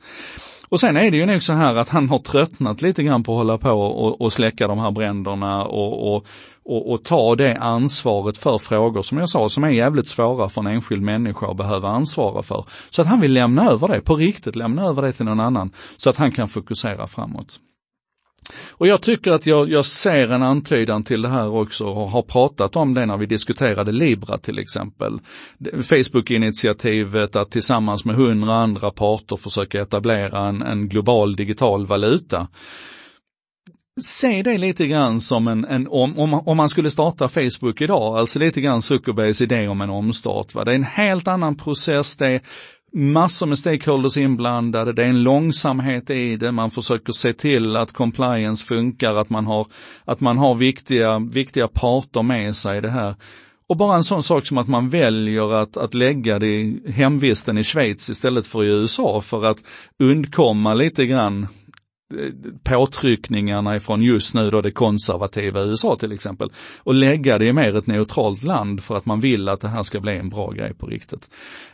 Och 0.68 0.80
sen 0.80 0.96
är 0.96 1.10
det 1.10 1.16
ju 1.16 1.26
nog 1.26 1.42
så 1.42 1.52
här 1.52 1.74
att 1.74 1.88
han 1.88 2.08
har 2.08 2.18
tröttnat 2.18 2.82
lite 2.82 3.02
grann 3.02 3.22
på 3.22 3.32
att 3.32 3.38
hålla 3.38 3.58
på 3.58 3.70
och, 3.70 4.20
och 4.20 4.32
släcka 4.32 4.68
de 4.68 4.78
här 4.78 4.90
bränderna 4.90 5.64
och, 5.64 6.14
och, 6.14 6.26
och, 6.64 6.92
och, 6.92 7.04
ta 7.04 7.34
det 7.34 7.56
ansvaret 7.56 8.38
för 8.38 8.58
frågor 8.58 9.02
som 9.02 9.18
jag 9.18 9.28
sa, 9.28 9.48
som 9.48 9.64
är 9.64 9.68
jävligt 9.68 10.08
svåra 10.08 10.48
för 10.48 10.60
en 10.60 10.66
enskild 10.66 11.02
människa 11.02 11.50
att 11.50 11.56
behöva 11.56 11.88
ansvara 11.88 12.42
för. 12.42 12.64
Så 12.90 13.02
att 13.02 13.08
han 13.08 13.20
vill 13.20 13.32
lämna 13.32 13.70
över 13.70 13.88
det, 13.88 14.00
på 14.00 14.14
riktigt 14.16 14.56
lämna 14.56 14.82
över 14.82 15.02
det 15.02 15.12
till 15.12 15.24
någon 15.24 15.40
annan, 15.40 15.70
så 15.96 16.10
att 16.10 16.16
han 16.16 16.32
kan 16.32 16.48
fokusera 16.48 17.06
framåt. 17.06 17.60
Och 18.70 18.86
jag 18.86 19.02
tycker 19.02 19.32
att 19.32 19.46
jag, 19.46 19.70
jag 19.70 19.86
ser 19.86 20.28
en 20.28 20.42
antydan 20.42 21.04
till 21.04 21.22
det 21.22 21.28
här 21.28 21.48
också 21.48 21.84
och 21.84 22.10
har 22.10 22.22
pratat 22.22 22.76
om 22.76 22.94
det 22.94 23.06
när 23.06 23.16
vi 23.16 23.26
diskuterade 23.26 23.92
Libra 23.92 24.38
till 24.38 24.58
exempel. 24.58 25.20
Facebook-initiativet 25.82 27.36
att 27.36 27.50
tillsammans 27.50 28.04
med 28.04 28.16
hundra 28.16 28.54
andra 28.54 28.90
parter 28.90 29.36
försöka 29.36 29.82
etablera 29.82 30.48
en, 30.48 30.62
en 30.62 30.88
global 30.88 31.36
digital 31.36 31.86
valuta 31.86 32.48
se 34.02 34.42
det 34.42 34.58
lite 34.58 34.86
grann 34.86 35.20
som 35.20 35.48
en, 35.48 35.64
en 35.64 35.88
om, 35.90 36.18
om, 36.18 36.34
om, 36.34 36.56
man 36.56 36.68
skulle 36.68 36.90
starta 36.90 37.28
Facebook 37.28 37.80
idag, 37.80 38.18
alltså 38.18 38.38
lite 38.38 38.60
grann 38.60 38.82
Zuckerbergs 38.82 39.40
idé 39.40 39.68
om 39.68 39.80
en 39.80 39.90
omstart. 39.90 40.54
Va? 40.54 40.64
Det 40.64 40.70
är 40.70 40.74
en 40.74 40.84
helt 40.84 41.28
annan 41.28 41.56
process, 41.56 42.16
det 42.16 42.26
är 42.26 42.40
massor 42.96 43.46
med 43.46 43.58
stakeholders 43.58 44.16
inblandade, 44.16 44.92
det 44.92 45.04
är 45.04 45.08
en 45.08 45.22
långsamhet 45.22 46.10
i 46.10 46.36
det, 46.36 46.52
man 46.52 46.70
försöker 46.70 47.12
se 47.12 47.32
till 47.32 47.76
att 47.76 47.92
compliance 47.92 48.66
funkar, 48.66 49.14
att 49.14 49.30
man 49.30 49.46
har, 49.46 49.66
att 50.04 50.20
man 50.20 50.38
har 50.38 50.54
viktiga, 50.54 51.18
viktiga 51.18 51.68
parter 51.68 52.22
med 52.22 52.56
sig 52.56 52.78
i 52.78 52.80
det 52.80 52.90
här. 52.90 53.14
Och 53.68 53.76
bara 53.76 53.96
en 53.96 54.04
sån 54.04 54.22
sak 54.22 54.46
som 54.46 54.58
att 54.58 54.68
man 54.68 54.88
väljer 54.88 55.52
att, 55.52 55.76
att 55.76 55.94
lägga 55.94 56.38
det 56.38 56.46
i 56.46 56.92
hemvisten 56.92 57.58
i 57.58 57.64
Schweiz 57.64 58.10
istället 58.10 58.46
för 58.46 58.64
i 58.64 58.66
USA 58.66 59.20
för 59.20 59.44
att 59.44 59.58
undkomma 59.98 60.74
lite 60.74 61.06
grann 61.06 61.46
påtryckningarna 62.62 63.76
ifrån 63.76 64.02
just 64.02 64.34
nu 64.34 64.50
då 64.50 64.60
det 64.60 64.70
konservativa 64.70 65.62
USA 65.62 65.96
till 65.96 66.12
exempel 66.12 66.52
och 66.78 66.94
lägga 66.94 67.38
det 67.38 67.46
i 67.46 67.52
mer 67.52 67.76
ett 67.76 67.86
neutralt 67.86 68.42
land 68.42 68.82
för 68.82 68.96
att 68.96 69.06
man 69.06 69.20
vill 69.20 69.48
att 69.48 69.60
det 69.60 69.68
här 69.68 69.82
ska 69.82 70.00
bli 70.00 70.18
en 70.18 70.28
bra 70.28 70.50
grej 70.50 70.74
på 70.74 70.86
riktigt. 70.86 71.30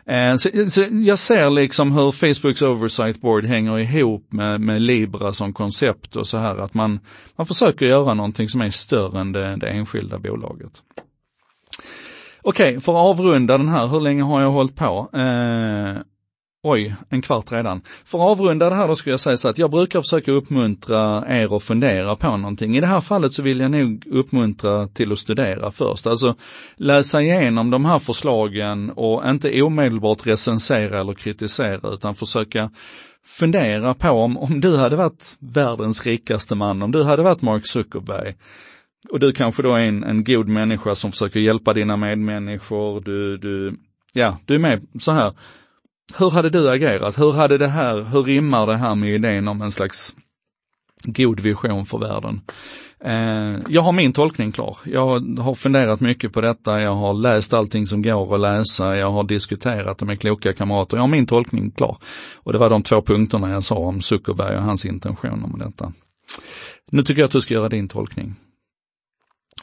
Eh, 0.07 0.37
så, 0.37 0.71
så 0.71 0.87
jag 0.91 1.19
ser 1.19 1.51
liksom 1.51 1.93
hur 1.93 2.13
Facebooks 2.13 2.63
oversight 2.63 3.21
board 3.21 3.45
hänger 3.45 3.79
ihop 3.79 4.33
med, 4.33 4.61
med 4.61 4.83
Libra 4.83 5.33
som 5.33 5.53
koncept 5.53 6.17
och 6.17 6.27
så 6.27 6.39
här 6.39 6.59
att 6.59 6.75
man, 6.75 7.01
man 7.37 7.47
försöker 7.47 7.87
göra 7.87 8.15
någonting 8.15 8.49
som 8.49 8.61
är 8.61 8.71
större 8.71 9.21
än 9.21 9.33
det, 9.33 9.57
det 9.57 9.69
enskilda 9.69 10.19
bolaget. 10.19 10.83
Okej, 12.45 12.69
okay, 12.69 12.81
för 12.81 12.93
att 12.93 13.19
avrunda 13.19 13.59
den 13.59 13.69
här, 13.69 13.87
hur 13.87 14.01
länge 14.01 14.23
har 14.23 14.43
jag 14.43 14.51
hållit 14.51 14.77
på? 14.77 15.11
Eh, 15.13 16.03
Oj, 16.65 16.95
en 17.09 17.23
kvart 17.23 17.53
redan. 17.53 17.81
För 18.05 18.19
att 18.19 18.39
avrunda 18.39 18.71
det 18.71 18.77
här 18.77 18.89
då 18.89 18.97
skulle 18.97 19.13
jag 19.13 19.21
säga 19.21 19.37
så 19.37 19.49
att 19.49 19.59
jag 19.59 19.71
brukar 19.71 20.01
försöka 20.01 20.33
uppmuntra 20.33 21.25
er 21.29 21.57
att 21.57 21.63
fundera 21.63 22.17
på 22.17 22.37
någonting. 22.37 22.77
I 22.77 22.81
det 22.81 22.87
här 22.87 23.01
fallet 23.01 23.33
så 23.33 23.43
vill 23.43 23.61
jag 23.61 23.71
nog 23.71 24.07
uppmuntra 24.07 24.89
till 24.89 25.13
att 25.13 25.19
studera 25.19 25.71
först. 25.71 26.07
Alltså 26.07 26.35
läsa 26.77 27.21
igenom 27.21 27.71
de 27.71 27.85
här 27.85 27.99
förslagen 27.99 28.91
och 28.91 29.31
inte 29.31 29.63
omedelbart 29.63 30.27
recensera 30.27 31.01
eller 31.01 31.15
kritisera 31.15 31.95
utan 31.95 32.15
försöka 32.15 32.71
fundera 33.27 33.95
på 33.95 34.11
om, 34.11 34.39
om 34.39 34.61
du 34.61 34.77
hade 34.77 34.97
varit 34.97 35.37
världens 35.39 36.07
rikaste 36.07 36.55
man, 36.55 36.83
om 36.83 36.93
du 36.93 37.03
hade 37.03 37.23
varit 37.23 37.43
Mark 37.43 37.67
Zuckerberg, 37.67 38.35
och 39.11 39.21
du 39.21 39.33
kanske 39.33 39.63
då 39.63 39.75
är 39.75 39.85
en, 39.85 40.05
en 40.05 40.25
god 40.25 40.49
människa 40.49 40.95
som 40.95 41.11
försöker 41.13 41.41
hjälpa 41.41 41.75
dina 41.75 41.97
medmänniskor, 41.97 43.01
du, 43.01 43.37
du, 43.37 43.77
ja, 44.13 44.39
du 44.47 44.55
är 44.55 44.59
med 44.59 44.87
så 45.01 45.13
här 45.13 45.33
hur 46.19 46.31
hade 46.31 46.51
du 46.51 46.71
agerat? 46.71 47.19
Hur 47.19 47.33
hade 47.33 47.59
det 47.59 47.69
här, 47.69 48.03
hur 48.03 48.23
rimmar 48.23 48.67
det 48.67 48.77
här 48.77 48.95
med 48.95 49.15
idén 49.15 49.49
om 49.49 49.63
en 49.63 49.73
slags 49.73 50.17
god 51.05 51.41
vision 51.41 51.87
för 51.87 51.99
världen? 51.99 52.41
Eh, 53.05 53.61
jag 53.69 53.83
har 53.83 53.93
min 53.93 54.13
tolkning 54.13 54.53
klar. 54.53 54.77
Jag 54.85 55.39
har 55.39 55.55
funderat 55.55 56.01
mycket 56.01 56.33
på 56.33 56.41
detta, 56.41 56.81
jag 56.81 56.95
har 56.95 57.15
läst 57.15 57.55
allting 57.55 57.87
som 57.87 58.03
går 58.03 58.35
att 58.35 58.41
läsa, 58.41 58.97
jag 58.97 59.11
har 59.11 59.25
diskuterat 59.25 59.99
det 59.99 60.07
med 60.07 60.21
kloka 60.21 60.53
kamrater. 60.53 60.97
Jag 60.97 61.03
har 61.03 61.09
min 61.09 61.27
tolkning 61.27 61.71
klar. 61.71 61.97
Och 62.35 62.53
det 62.53 62.59
var 62.59 62.71
de 62.71 62.83
två 62.83 63.03
punkterna 63.03 63.51
jag 63.51 63.63
sa 63.63 63.77
om 63.77 64.01
Zuckerberg 64.01 64.57
och 64.57 64.63
hans 64.63 64.87
intentioner 64.87 65.49
med 65.49 65.67
detta. 65.67 65.93
Nu 66.91 67.03
tycker 67.03 67.21
jag 67.21 67.27
att 67.27 67.33
du 67.33 67.41
ska 67.41 67.55
göra 67.55 67.69
din 67.69 67.89
tolkning. 67.89 68.35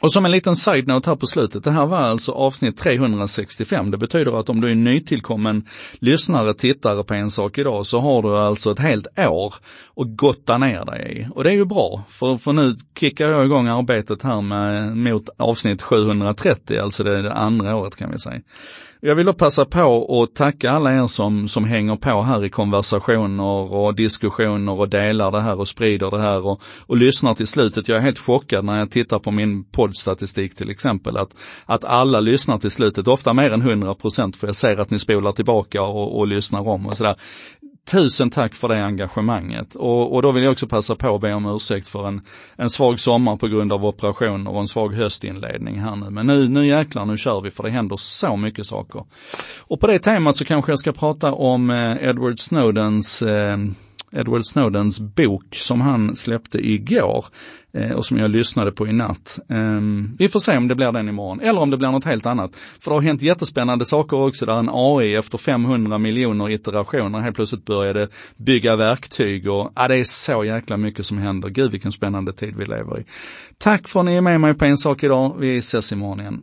Och 0.00 0.12
som 0.12 0.24
en 0.24 0.30
liten 0.30 0.56
side-note 0.56 1.10
här 1.10 1.16
på 1.16 1.26
slutet, 1.26 1.64
det 1.64 1.70
här 1.70 1.86
var 1.86 1.98
alltså 1.98 2.32
avsnitt 2.32 2.78
365. 2.78 3.90
Det 3.90 3.98
betyder 3.98 4.40
att 4.40 4.48
om 4.48 4.60
du 4.60 4.70
är 4.70 4.74
nytillkommen 4.74 5.68
lyssnare, 5.98 6.54
tittare 6.54 7.04
på 7.04 7.14
en 7.14 7.30
sak 7.30 7.58
idag 7.58 7.86
så 7.86 8.00
har 8.00 8.22
du 8.22 8.36
alltså 8.36 8.70
ett 8.72 8.78
helt 8.78 9.18
år 9.18 9.54
att 9.96 10.16
gotta 10.16 10.58
ner 10.58 10.84
dig 10.84 11.18
i. 11.18 11.26
Och 11.34 11.44
det 11.44 11.50
är 11.50 11.54
ju 11.54 11.64
bra, 11.64 12.04
för, 12.08 12.36
för 12.36 12.52
nu 12.52 12.74
kickar 12.98 13.28
jag 13.28 13.44
igång 13.44 13.68
arbetet 13.68 14.22
här 14.22 14.40
med, 14.40 14.96
mot 14.96 15.28
avsnitt 15.36 15.82
730, 15.82 16.78
alltså 16.78 17.04
det, 17.04 17.22
det 17.22 17.32
andra 17.32 17.76
året 17.76 17.96
kan 17.96 18.10
vi 18.10 18.18
säga. 18.18 18.40
Jag 19.02 19.14
vill 19.14 19.26
då 19.26 19.32
passa 19.32 19.64
på 19.64 20.22
att 20.22 20.34
tacka 20.34 20.70
alla 20.70 20.94
er 20.94 21.06
som, 21.06 21.48
som 21.48 21.64
hänger 21.64 21.96
på 21.96 22.22
här 22.22 22.44
i 22.44 22.50
konversationer 22.50 23.72
och 23.72 23.94
diskussioner 23.94 24.72
och 24.72 24.88
delar 24.88 25.30
det 25.30 25.40
här 25.40 25.60
och 25.60 25.68
sprider 25.68 26.10
det 26.10 26.20
här 26.20 26.46
och, 26.46 26.62
och 26.86 26.96
lyssnar 26.96 27.34
till 27.34 27.46
slutet. 27.46 27.88
Jag 27.88 27.98
är 27.98 28.02
helt 28.02 28.18
chockad 28.18 28.64
när 28.64 28.78
jag 28.78 28.90
tittar 28.90 29.18
på 29.18 29.30
min 29.30 29.64
poddstatistik 29.64 30.54
till 30.54 30.70
exempel, 30.70 31.16
att, 31.16 31.36
att 31.66 31.84
alla 31.84 32.20
lyssnar 32.20 32.58
till 32.58 32.70
slutet, 32.70 33.08
ofta 33.08 33.32
mer 33.32 33.50
än 33.50 33.62
100 33.62 33.94
procent, 33.94 34.36
för 34.36 34.46
jag 34.46 34.56
ser 34.56 34.80
att 34.80 34.90
ni 34.90 34.98
spolar 34.98 35.32
tillbaka 35.32 35.82
och, 35.82 36.18
och 36.18 36.26
lyssnar 36.26 36.68
om 36.68 36.86
och 36.86 36.96
sådär. 36.96 37.16
Tusen 37.90 38.30
tack 38.30 38.54
för 38.54 38.68
det 38.68 38.84
engagemanget 38.84 39.74
och, 39.74 40.14
och 40.14 40.22
då 40.22 40.32
vill 40.32 40.42
jag 40.42 40.52
också 40.52 40.66
passa 40.66 40.96
på 40.96 41.14
att 41.14 41.20
be 41.20 41.34
om 41.34 41.46
ursäkt 41.46 41.88
för 41.88 42.08
en, 42.08 42.20
en 42.56 42.70
svag 42.70 43.00
sommar 43.00 43.36
på 43.36 43.48
grund 43.48 43.72
av 43.72 43.86
operationer 43.86 44.50
och 44.50 44.60
en 44.60 44.68
svag 44.68 44.94
höstinledning 44.94 45.80
här 45.80 45.96
nu. 45.96 46.10
Men 46.10 46.26
nu, 46.26 46.48
nu 46.48 46.66
jäklar, 46.66 47.04
nu 47.04 47.16
kör 47.16 47.40
vi 47.40 47.50
för 47.50 47.62
det 47.62 47.70
händer 47.70 47.96
så 47.96 48.36
mycket 48.36 48.66
saker. 48.66 49.04
Och 49.58 49.80
på 49.80 49.86
det 49.86 49.98
temat 49.98 50.36
så 50.36 50.44
kanske 50.44 50.72
jag 50.72 50.78
ska 50.78 50.92
prata 50.92 51.32
om 51.32 51.70
eh, 51.70 52.08
Edward 52.08 52.40
Snowdens 52.40 53.22
eh, 53.22 53.56
Edward 54.12 54.46
Snowdens 54.46 55.00
bok 55.00 55.54
som 55.54 55.80
han 55.80 56.16
släppte 56.16 56.58
igår 56.58 57.26
eh, 57.72 57.90
och 57.90 58.06
som 58.06 58.18
jag 58.18 58.30
lyssnade 58.30 58.72
på 58.72 58.86
i 58.86 58.92
natt. 58.92 59.38
Ehm, 59.48 60.16
vi 60.18 60.28
får 60.28 60.40
se 60.40 60.56
om 60.56 60.68
det 60.68 60.74
blir 60.74 60.92
den 60.92 61.08
imorgon 61.08 61.40
eller 61.40 61.60
om 61.60 61.70
det 61.70 61.76
blir 61.76 61.90
något 61.90 62.04
helt 62.04 62.26
annat. 62.26 62.56
För 62.80 62.90
det 62.90 62.96
har 62.96 63.02
hänt 63.02 63.22
jättespännande 63.22 63.84
saker 63.84 64.16
också 64.16 64.46
där 64.46 64.58
en 64.58 64.70
AI 64.72 65.14
efter 65.14 65.38
500 65.38 65.98
miljoner 65.98 66.50
iterationer 66.50 67.20
helt 67.20 67.36
plötsligt 67.36 67.64
började 67.64 68.08
bygga 68.36 68.76
verktyg 68.76 69.48
och 69.48 69.72
ja, 69.76 69.88
det 69.88 69.96
är 69.96 70.04
så 70.04 70.44
jäkla 70.44 70.76
mycket 70.76 71.06
som 71.06 71.18
händer. 71.18 71.48
Gud 71.48 71.70
vilken 71.70 71.92
spännande 71.92 72.32
tid 72.32 72.54
vi 72.56 72.64
lever 72.64 73.00
i. 73.00 73.04
Tack 73.58 73.88
för 73.88 74.00
att 74.00 74.06
ni 74.06 74.14
är 74.14 74.20
med 74.20 74.40
mig 74.40 74.54
på 74.54 74.64
en 74.64 74.76
sak 74.76 75.02
idag. 75.02 75.36
Vi 75.38 75.58
ses 75.58 75.92
imorgon 75.92 76.20
igen. 76.20 76.38